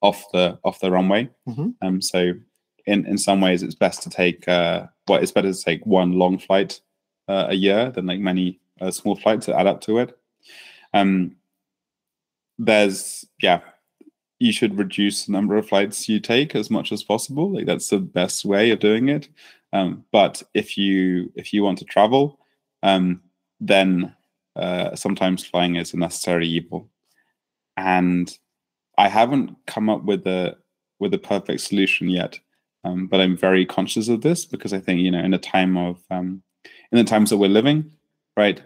[0.00, 1.28] off the off the runway.
[1.48, 1.74] Mhm.
[1.82, 2.32] Um, so
[2.86, 6.12] in in some ways, it's best to take uh, well, it's better to take one
[6.12, 6.80] long flight
[7.28, 10.18] uh, a year than like many uh, small flights that add up to it.
[10.94, 11.36] Um,
[12.58, 13.60] there's yeah
[14.40, 17.50] you should reduce the number of flights you take as much as possible.
[17.52, 19.28] Like that's the best way of doing it.
[19.72, 22.38] Um, but if you if you want to travel,
[22.82, 23.20] um,
[23.60, 24.14] then
[24.56, 26.88] uh, sometimes flying is a necessary evil.
[27.78, 28.36] And
[28.98, 30.56] I haven't come up with a
[30.98, 32.36] with a perfect solution yet,
[32.82, 35.76] um, but I'm very conscious of this because I think you know in a time
[35.76, 36.42] of um,
[36.90, 37.92] in the times that we're living,
[38.36, 38.60] right?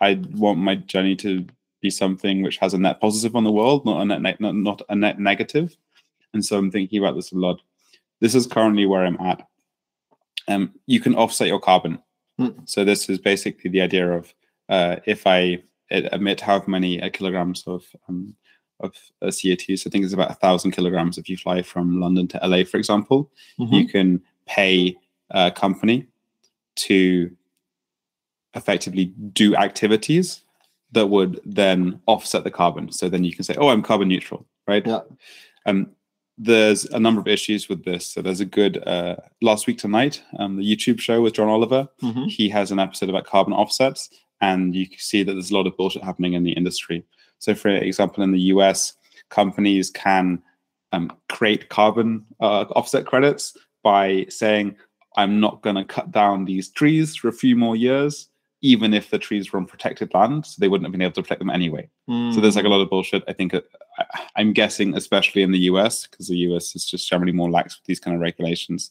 [0.00, 1.46] I want my journey to
[1.80, 4.54] be something which has a net positive on the world, not a net, ne- not,
[4.56, 5.76] not a net negative.
[6.34, 7.60] And so I'm thinking about this a lot.
[8.20, 9.46] This is currently where I'm at.
[10.48, 12.00] Um, you can offset your carbon.
[12.40, 12.68] Mm.
[12.68, 14.34] So this is basically the idea of
[14.68, 18.34] uh, if I emit how many uh, kilograms of um,
[18.80, 22.00] of uh, CO2, so I think it's about a thousand kilograms if you fly from
[22.00, 23.74] London to LA, for example, mm-hmm.
[23.74, 24.96] you can pay
[25.30, 26.06] a company
[26.76, 27.30] to
[28.54, 30.42] effectively do activities
[30.92, 32.90] that would then offset the carbon.
[32.90, 34.86] So then you can say, "Oh, I'm carbon neutral," right?
[34.86, 35.00] Yeah.
[35.66, 35.90] Um,
[36.38, 38.06] there's a number of issues with this.
[38.06, 41.88] So there's a good uh, last week tonight, um, the YouTube show with John Oliver.
[42.02, 42.24] Mm-hmm.
[42.26, 44.08] He has an episode about carbon offsets,
[44.40, 47.04] and you can see that there's a lot of bullshit happening in the industry.
[47.38, 48.94] So, for example, in the US,
[49.30, 50.42] companies can
[50.92, 54.76] um, create carbon uh, offset credits by saying,
[55.16, 58.28] "I'm not going to cut down these trees for a few more years."
[58.60, 61.22] even if the trees were on protected land, so they wouldn't have been able to
[61.22, 61.88] protect them anyway.
[62.08, 62.34] Mm.
[62.34, 63.22] So there's like a lot of bullshit.
[63.28, 63.60] I think uh,
[64.36, 67.86] I'm guessing, especially in the US, because the US is just generally more lax with
[67.86, 68.90] these kind of regulations.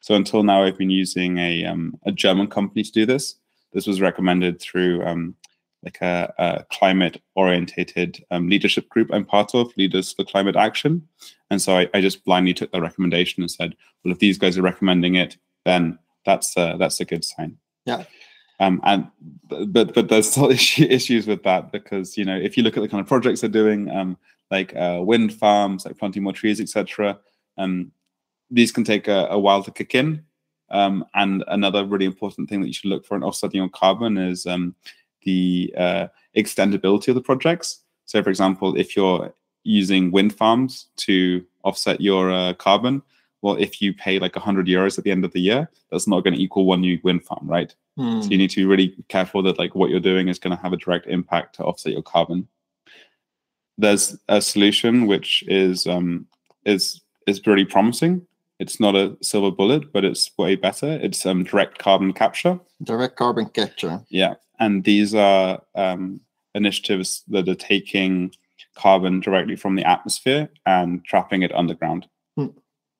[0.00, 3.36] So until now, I've been using a um, a German company to do this.
[3.72, 5.34] This was recommended through um,
[5.82, 11.06] like a, a climate orientated um, leadership group I'm part of, Leaders for Climate Action.
[11.50, 13.74] And so I, I just blindly took the recommendation and said,
[14.04, 17.56] well, if these guys are recommending it, then that's uh, that's a good sign.
[17.84, 18.04] Yeah.
[18.60, 19.08] Um, and
[19.48, 22.88] but but there's still issues with that because you know if you look at the
[22.88, 24.16] kind of projects they're doing, um,
[24.50, 27.18] like uh, wind farms, like planting more trees, etc.
[27.58, 27.92] Um,
[28.50, 30.24] these can take a, a, while to kick in.
[30.70, 34.16] Um, and another really important thing that you should look for in offsetting your carbon
[34.16, 34.74] is um,
[35.24, 36.06] the uh,
[36.36, 37.80] extendability of the projects.
[38.06, 39.32] So, for example, if you're
[39.64, 43.02] using wind farms to offset your uh, carbon,
[43.42, 46.22] well, if you pay like 100 euros at the end of the year, that's not
[46.22, 47.74] going to equal one new wind farm, right?
[47.98, 48.22] Mm.
[48.22, 50.62] So you need to be really careful that like what you're doing is going to
[50.62, 52.48] have a direct impact to offset your carbon.
[53.76, 56.26] There's a solution which is um,
[56.64, 58.26] is is pretty promising.
[58.58, 60.98] It's not a silver bullet, but it's way better.
[61.02, 62.60] It's um, direct carbon capture.
[62.82, 64.04] Direct carbon capture.
[64.08, 66.20] Yeah, and these are um,
[66.54, 68.32] initiatives that are taking
[68.76, 72.06] carbon directly from the atmosphere and trapping it underground.
[72.38, 72.54] Mm.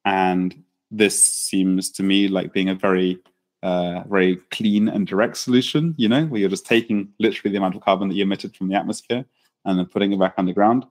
[0.05, 3.19] And this seems to me like being a very
[3.63, 7.77] uh, very clean and direct solution, you know, where you're just taking literally the amount
[7.77, 9.25] of carbon that you emitted from the atmosphere
[9.65, 10.85] and then putting it back underground.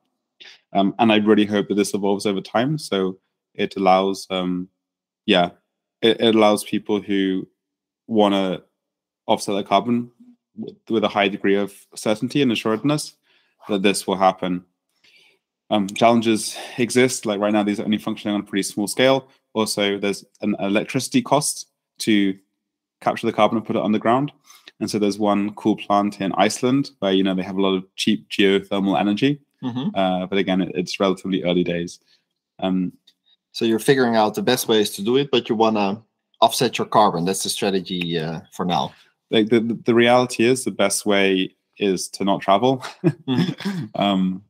[0.72, 2.78] Um, and I really hope that this evolves over time.
[2.78, 3.20] So
[3.54, 4.70] it allows, um,
[5.26, 5.50] yeah,
[6.02, 7.46] it, it allows people who
[8.08, 8.64] want to
[9.28, 10.10] offset their carbon
[10.62, 13.16] with, with, a high degree of certainty and assuredness
[13.70, 14.64] that this will happen.
[15.70, 17.26] Um, challenges exist.
[17.26, 19.30] Like right now, these are only functioning on a pretty small scale.
[19.54, 21.68] Also, there's an electricity cost
[22.00, 22.38] to
[23.02, 24.32] capture the carbon and put it underground.
[24.80, 27.76] And so there's one cool plant in Iceland where you know they have a lot
[27.76, 29.40] of cheap geothermal energy.
[29.64, 29.96] Mm-hmm.
[29.96, 32.00] Uh, but again, it, it's relatively early days.
[32.60, 32.94] Um,
[33.52, 36.02] so you're figuring out the best ways to do it, but you want to
[36.42, 37.26] offset your carbon.
[37.26, 38.94] That's the strategy uh, for now.
[39.32, 42.86] Like the the reality is, the best way is to not travel.
[43.04, 43.86] mm-hmm.
[43.96, 44.44] um,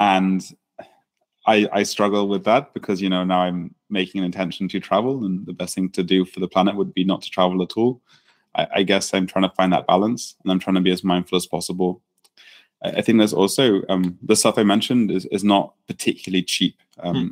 [0.00, 0.44] and
[1.46, 5.24] I, I struggle with that because you know now I'm making an intention to travel,
[5.24, 7.72] and the best thing to do for the planet would be not to travel at
[7.76, 8.02] all.
[8.54, 11.04] I, I guess I'm trying to find that balance, and I'm trying to be as
[11.04, 12.02] mindful as possible.
[12.82, 16.76] I, I think there's also um, the stuff I mentioned is, is not particularly cheap.
[17.00, 17.28] Um, hmm.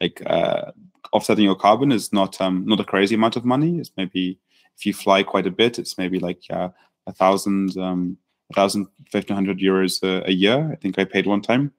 [0.00, 0.72] Like uh,
[1.12, 3.78] offsetting your carbon is not um, not a crazy amount of money.
[3.78, 4.38] It's maybe
[4.76, 6.68] if you fly quite a bit, it's maybe like uh,
[7.06, 8.16] a thousand, um,
[8.50, 10.70] a thousand, fifteen hundred euros a, a year.
[10.72, 11.72] I think I paid one time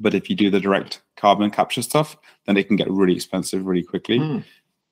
[0.00, 2.16] but if you do the direct carbon capture stuff,
[2.46, 4.18] then it can get really expensive really quickly.
[4.18, 4.44] Mm.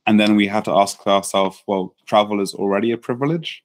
[0.06, 3.64] And then we have to ask ourselves, well, travel is already a privilege.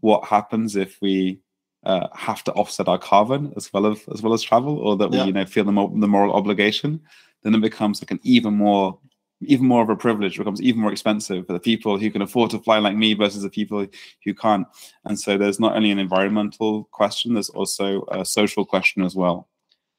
[0.00, 1.40] What happens if we
[1.84, 5.10] uh, have to offset our carbon as well as as well as travel, or that
[5.10, 5.24] we yeah.
[5.26, 7.00] you know feel the, mo- the moral obligation?
[7.42, 8.98] Then it becomes like an even more
[9.40, 10.38] even more of a privilege.
[10.38, 13.42] Becomes even more expensive for the people who can afford to fly like me versus
[13.42, 13.86] the people
[14.24, 14.66] who can't.
[15.04, 19.48] And so there's not only an environmental question, there's also a social question as well.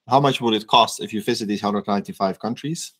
[0.07, 2.93] How much would it cost if you visit these 195 countries?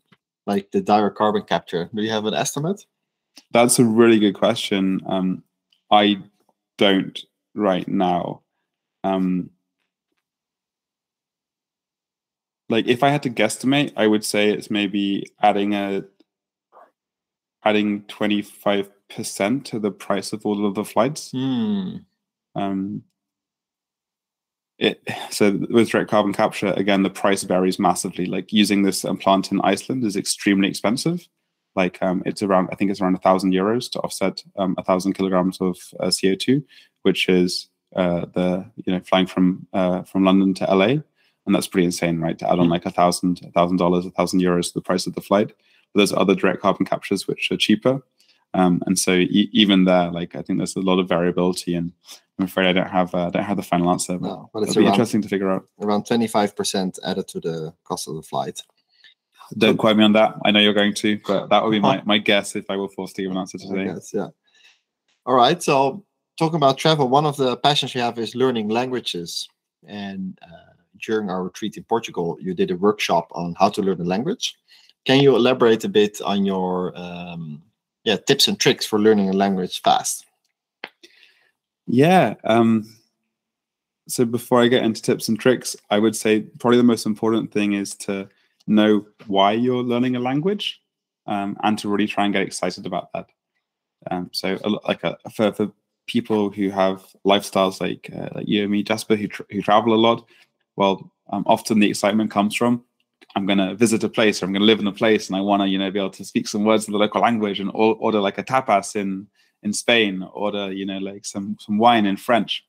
[0.47, 1.89] Like the direct carbon capture.
[1.93, 2.85] Do you have an estimate?
[3.51, 5.01] That's a really good question.
[5.05, 5.43] Um,
[5.91, 6.21] i
[6.77, 7.19] don't
[7.53, 8.41] right now.
[9.03, 9.51] Um,
[12.69, 16.03] like if I had to guesstimate, I would say it's maybe adding a
[17.65, 21.31] adding twenty five percent to the price of all of the flights.
[21.31, 21.97] Hmm.
[22.55, 23.03] Um,
[24.77, 25.01] it
[25.31, 28.25] so with direct carbon capture again, the price varies massively.
[28.25, 31.27] Like using this plant in Iceland is extremely expensive.
[31.75, 34.83] Like um, it's around, I think it's around a thousand euros to offset um, a
[34.83, 36.63] thousand kilograms of uh, CO two,
[37.01, 40.85] which is uh, the you know flying from uh, from London to LA,
[41.45, 42.39] and that's pretty insane, right?
[42.39, 45.05] To add on like a thousand, a thousand dollars, a thousand euros to the price
[45.05, 45.53] of the flight.
[45.95, 48.01] But there's other direct carbon captures which are cheaper,
[48.53, 51.93] um, and so e- even there, like I think there's a lot of variability, and
[52.37, 54.17] I'm afraid I don't have uh, don't have the final answer.
[54.17, 55.65] But, No, but it's it'll be around, interesting to figure out.
[55.81, 58.61] around 25% added to the cost of the flight.
[59.57, 60.35] Don't quote me on that.
[60.43, 62.89] I know you're going to, but that would be my, my guess if I were
[62.89, 63.85] forced to give an answer today.
[63.85, 64.27] guess, yeah.
[65.25, 65.61] All right.
[65.61, 66.03] So,
[66.37, 69.47] talking about travel, one of the passions you have is learning languages.
[69.87, 74.01] And uh, during our retreat in Portugal, you did a workshop on how to learn
[74.01, 74.55] a language.
[75.05, 77.61] Can you elaborate a bit on your um,
[78.03, 80.25] yeah tips and tricks for learning a language fast?
[81.87, 82.33] Yeah.
[82.43, 82.95] Um,
[84.07, 87.51] so before I get into tips and tricks, I would say probably the most important
[87.51, 88.27] thing is to
[88.67, 90.81] know why you're learning a language
[91.27, 93.27] um, and to really try and get excited about that.
[94.11, 95.71] Um, so like a, for, for
[96.07, 99.93] people who have lifestyles like uh, like you and me, Jasper, who, tra- who travel
[99.93, 100.27] a lot,
[100.75, 102.83] well, um, often the excitement comes from
[103.35, 105.35] I'm going to visit a place or I'm going to live in a place and
[105.35, 107.59] I want to, you know, be able to speak some words in the local language
[107.59, 109.27] and or- order like a tapas in
[109.63, 112.63] in Spain, order, you know, like some some wine in French.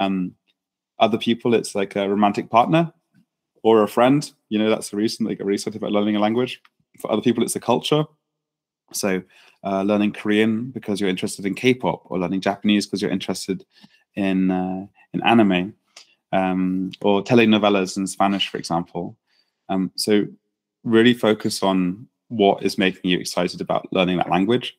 [0.00, 0.34] Um,
[0.98, 2.92] other people, it's like a romantic partner
[3.62, 4.30] or a friend.
[4.48, 6.60] You know, that's the reason they get really excited about learning a language.
[7.00, 8.04] For other people, it's a culture.
[8.92, 9.22] So,
[9.64, 13.64] uh, learning Korean because you're interested in K-pop, or learning Japanese because you're interested
[14.14, 15.74] in uh, in anime,
[16.32, 19.16] um, or telenovelas in Spanish, for example.
[19.68, 20.26] Um, so,
[20.82, 24.76] really focus on what is making you excited about learning that language.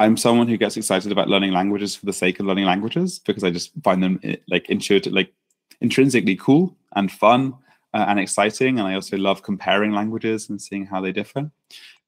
[0.00, 3.44] I'm someone who gets excited about learning languages for the sake of learning languages because
[3.44, 5.32] I just find them eh, like intuitive, like
[5.80, 7.54] intrinsically cool and fun
[7.92, 8.78] uh, and exciting.
[8.78, 11.50] And I also love comparing languages and seeing how they differ.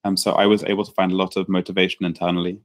[0.05, 2.61] Um, so I was able to find a lot of motivation internally.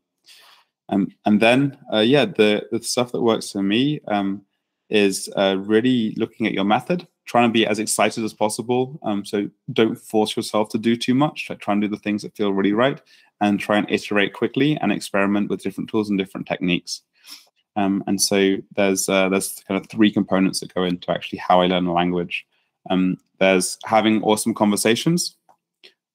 [0.89, 4.41] Um, and then, uh, yeah, the, the stuff that works for me um,
[4.89, 8.99] is uh, really looking at your method, trying to be as excited as possible.
[9.03, 11.47] Um, so don't force yourself to do too much.
[11.49, 12.99] Like try and do the things that feel really right,
[13.39, 17.03] and try and iterate quickly and experiment with different tools and different techniques.
[17.77, 21.61] Um, and so there's uh, there's kind of three components that go into actually how
[21.61, 22.45] I learn a language.
[22.89, 25.37] Um, there's having awesome conversations.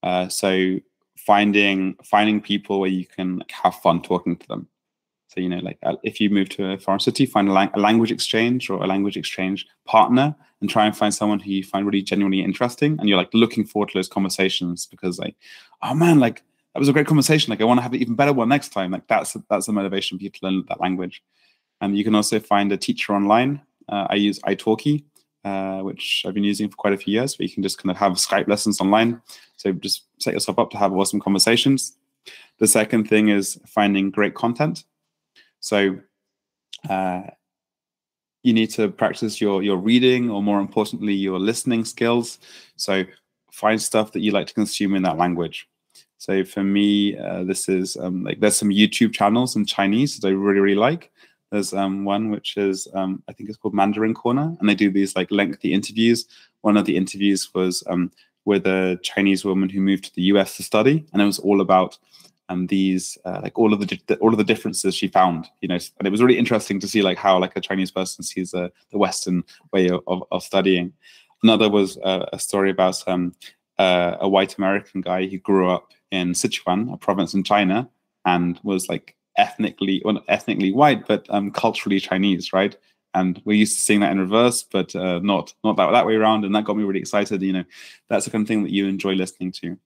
[0.02, 0.78] Uh, so
[1.16, 4.68] finding finding people where you can have fun talking to them.
[5.28, 7.70] So you know, like uh, if you move to a foreign city, find a, lang-
[7.74, 11.64] a language exchange or a language exchange partner, and try and find someone who you
[11.64, 15.36] find really genuinely interesting, and you're like looking forward to those conversations because like,
[15.82, 17.50] oh man, like that was a great conversation.
[17.50, 18.92] Like I want to have an even better one next time.
[18.92, 21.22] Like that's that's the motivation for you to learn that language.
[21.80, 23.60] And you can also find a teacher online.
[23.88, 25.04] Uh, I use italki,
[25.44, 27.36] uh, which I've been using for quite a few years.
[27.36, 29.20] But you can just kind of have Skype lessons online.
[29.56, 31.96] So just set yourself up to have awesome conversations.
[32.58, 34.84] The second thing is finding great content.
[35.66, 35.98] So
[36.88, 37.22] uh,
[38.44, 42.38] you need to practice your your reading, or more importantly, your listening skills.
[42.76, 43.02] So
[43.50, 45.68] find stuff that you like to consume in that language.
[46.18, 50.28] So for me, uh, this is um, like there's some YouTube channels in Chinese that
[50.28, 51.10] I really really like.
[51.50, 54.88] There's um, one which is um, I think it's called Mandarin Corner, and they do
[54.92, 56.26] these like lengthy interviews.
[56.60, 58.12] One of the interviews was um,
[58.44, 61.60] with a Chinese woman who moved to the US to study, and it was all
[61.60, 61.98] about
[62.48, 65.48] um, these uh, like all of the all of the differences she found.
[65.60, 68.24] You know, and it was really interesting to see like how like a Chinese person
[68.24, 70.92] sees uh, the Western way of, of, studying.
[71.42, 73.34] Another was uh, a story about um,
[73.78, 77.88] a white American guy who grew up in Sichuan, a province in China,
[78.24, 82.76] and was like ethnically, well, ethnically white, but um, culturally Chinese, right?
[83.14, 86.16] And we're used to seeing that in reverse, but uh, not not that that way
[86.16, 86.44] around.
[86.44, 87.40] And that got me really excited.
[87.42, 87.64] You know,
[88.08, 89.78] that's the kind of thing that you enjoy listening to.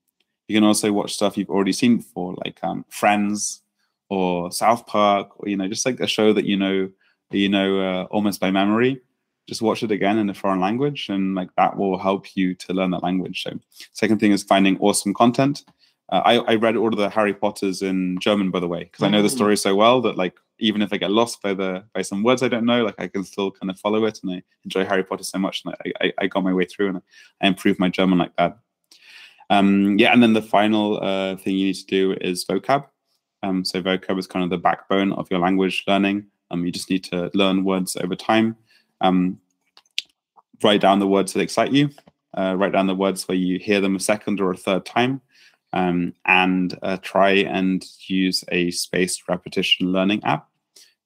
[0.51, 3.63] You can also watch stuff you've already seen before, like um, Friends
[4.09, 6.91] or South Park, or you know, just like a show that you know,
[7.31, 9.01] you know, uh, almost by memory.
[9.47, 12.73] Just watch it again in a foreign language, and like that will help you to
[12.73, 13.45] learn that language.
[13.45, 13.61] So,
[13.93, 15.63] second thing is finding awesome content.
[16.09, 19.05] Uh, I, I read all of the Harry Potters in German, by the way, because
[19.05, 19.37] I know the Mm.
[19.37, 22.43] story so well that like even if I get lost by the by some words
[22.43, 25.05] I don't know, like I can still kind of follow it, and I enjoy Harry
[25.05, 27.03] Potter so much, and I, I, I got my way through, and
[27.41, 28.59] I improved my German like that.
[29.51, 32.87] Um, yeah, and then the final uh, thing you need to do is vocab.
[33.43, 36.27] Um, so vocab is kind of the backbone of your language learning.
[36.51, 38.57] Um, you just need to learn words over time.
[39.01, 39.41] Um,
[40.63, 41.91] write down the words that excite you.
[42.37, 45.21] Uh, write down the words where you hear them a second or a third time,
[45.73, 50.49] um, and uh, try and use a spaced repetition learning app.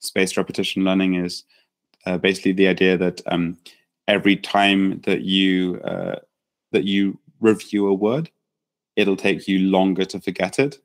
[0.00, 1.44] Spaced repetition learning is
[2.04, 3.56] uh, basically the idea that um,
[4.06, 6.16] every time that you uh,
[6.72, 8.30] that you review a word,
[8.96, 10.78] it'll take you longer to forget it.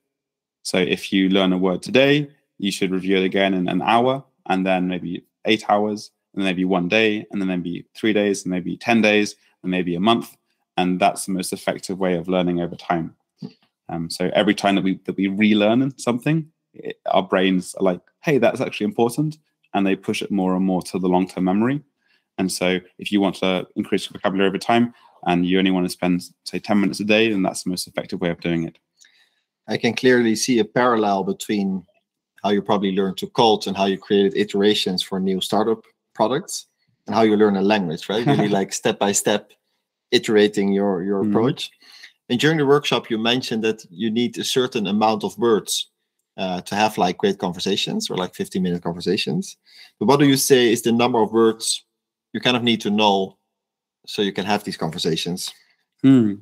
[0.63, 4.23] So if you learn a word today, you should review it again in an hour,
[4.47, 8.51] and then maybe eight hours, and maybe one day, and then maybe three days, and
[8.51, 10.35] maybe ten days, and maybe a month.
[10.77, 13.15] And that's the most effective way of learning over time.
[13.89, 18.01] Um, so every time that we that we relearn something, it, our brains are like,
[18.21, 19.37] "Hey, that's actually important,"
[19.73, 21.81] and they push it more and more to the long term memory.
[22.37, 24.93] And so, if you want to increase your vocabulary over time,
[25.25, 27.87] and you only want to spend say 10 minutes a day, then that's the most
[27.87, 28.77] effective way of doing it.
[29.67, 31.85] I can clearly see a parallel between
[32.43, 35.83] how you probably learned to code and how you created iterations for new startup
[36.15, 36.67] products
[37.05, 38.25] and how you learn a language, right?
[38.25, 39.51] Really like step by step
[40.11, 41.31] iterating your your mm-hmm.
[41.31, 41.71] approach.
[42.29, 45.89] And during the workshop, you mentioned that you need a certain amount of words
[46.37, 49.57] uh, to have like great conversations or like 15 minute conversations.
[49.99, 51.83] But what do you say is the number of words
[52.33, 53.38] you kind of need to know
[54.09, 55.53] so you can have these conversations?
[56.01, 56.33] Hmm.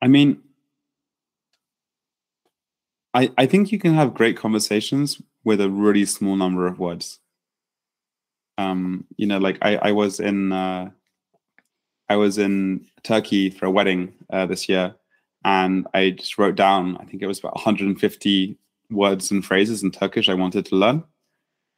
[0.00, 0.40] I mean,
[3.12, 7.18] I, I think you can have great conversations with a really small number of words.
[8.56, 10.90] Um, you know, like I, I was in uh,
[12.08, 14.94] I was in Turkey for a wedding uh, this year,
[15.44, 18.56] and I just wrote down I think it was about 150
[18.90, 21.04] words and phrases in Turkish I wanted to learn,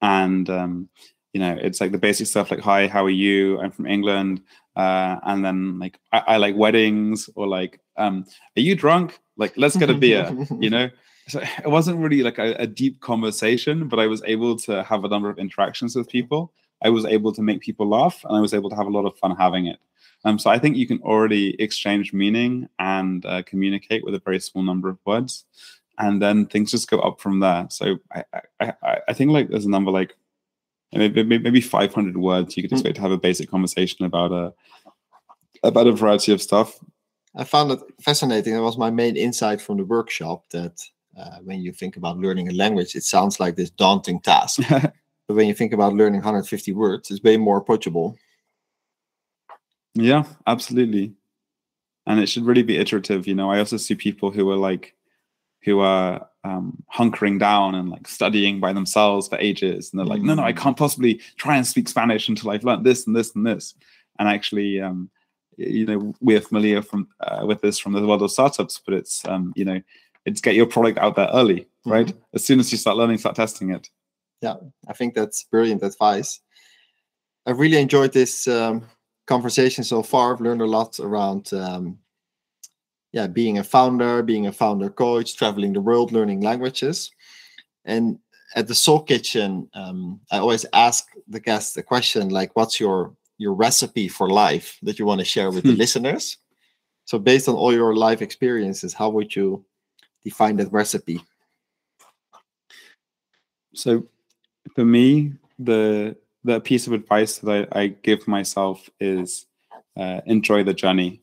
[0.00, 0.88] and um,
[1.34, 3.60] you know it's like the basic stuff like hi how are you?
[3.60, 4.40] I'm from england.
[4.76, 8.24] Uh, and then like I, I, like weddings or like um
[8.56, 9.20] are you drunk?
[9.36, 10.88] Like let's get a beer you know?
[11.28, 15.04] So it wasn't really like a, a, deep conversation but i was able to have
[15.04, 16.52] a number of interactions with people.
[16.82, 19.06] I was able to make people laugh and i was able to have a lot
[19.06, 19.78] of fun having it.
[20.24, 24.40] Um, so i think you can already exchange meaning and uh, communicate with a very
[24.40, 25.44] small number of words
[25.98, 27.66] and then things just go up from there.
[27.70, 28.24] So i
[28.60, 30.16] i, I think like there's a number like
[30.98, 32.96] maybe, maybe 500 words you could expect mm.
[32.96, 34.52] to have a basic conversation about a
[35.62, 36.78] about a variety of stuff.
[37.36, 38.54] I found it fascinating.
[38.54, 40.80] That was my main insight from the workshop that
[41.18, 44.60] uh, when you think about learning a language it sounds like this daunting task.
[45.26, 48.16] But when you think about learning 150 words it's way more approachable.
[49.94, 51.14] Yeah absolutely.
[52.06, 53.50] And it should really be iterative you know?
[53.50, 54.94] I also see people who are like
[55.62, 60.22] who are um, hunkering down and like studying by themselves for ages, and they're like,
[60.22, 60.56] no, no, I mm.
[60.56, 63.74] can't possibly try and speak Spanish until I've learned this and this and this.
[64.18, 65.10] And actually, um,
[65.56, 69.26] you know, we're familiar from uh, with this from the world of startups, but it's
[69.26, 69.80] um, you know,
[70.26, 72.06] it's get your product out there early, right?
[72.06, 72.18] Mm-hmm.
[72.34, 73.88] As soon as you start learning, start testing it.
[74.42, 74.56] Yeah,
[74.86, 76.40] I think that's brilliant advice.
[77.46, 78.86] I really enjoyed this um,
[79.26, 80.34] conversation so far.
[80.34, 81.98] I've learned a lot around um,
[83.14, 87.12] yeah, being a founder, being a founder coach, traveling the world, learning languages.
[87.84, 88.18] And
[88.56, 93.14] at the Soul Kitchen, um, I always ask the guests the question like, "What's your
[93.38, 95.78] your recipe for life that you want to share with the hmm.
[95.78, 96.38] listeners?"
[97.04, 99.64] So, based on all your life experiences, how would you
[100.24, 101.20] define that recipe?
[103.74, 104.08] So,
[104.74, 109.46] for me, the the piece of advice that I, I give myself is
[109.96, 111.22] uh, enjoy the journey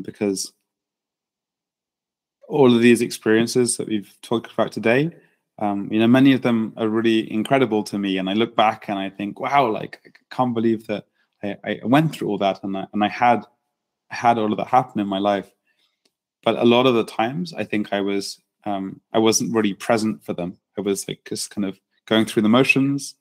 [0.00, 0.52] because
[2.48, 5.10] all of these experiences that we've talked about today,
[5.58, 8.18] um, you know, many of them are really incredible to me.
[8.18, 11.06] And I look back and I think, wow, like I can't believe that
[11.42, 13.44] I, I went through all that and I, and I had
[14.10, 15.50] had all of that happen in my life.
[16.42, 20.24] But a lot of the times, I think I was um, I wasn't really present
[20.24, 20.58] for them.
[20.78, 23.14] I was like just kind of going through the motions,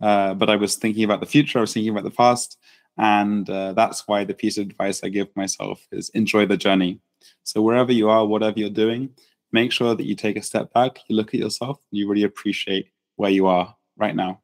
[0.00, 1.58] uh, but I was thinking about the future.
[1.58, 2.58] I was thinking about the past,
[2.98, 7.00] and uh, that's why the piece of advice I give myself is enjoy the journey.
[7.42, 9.10] So, wherever you are, whatever you're doing,
[9.52, 12.24] make sure that you take a step back, you look at yourself, and you really
[12.24, 14.40] appreciate where you are right now.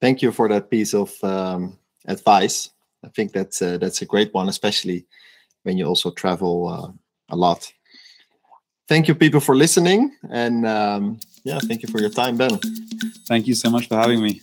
[0.00, 2.70] Thank you for that piece of um, advice.
[3.04, 5.06] I think that's uh, that's a great one, especially
[5.64, 6.90] when you also travel uh,
[7.28, 7.72] a lot.
[8.88, 12.58] Thank you, people, for listening, and um, yeah, thank you for your time, Ben.
[13.26, 14.40] Thank you so much for having me.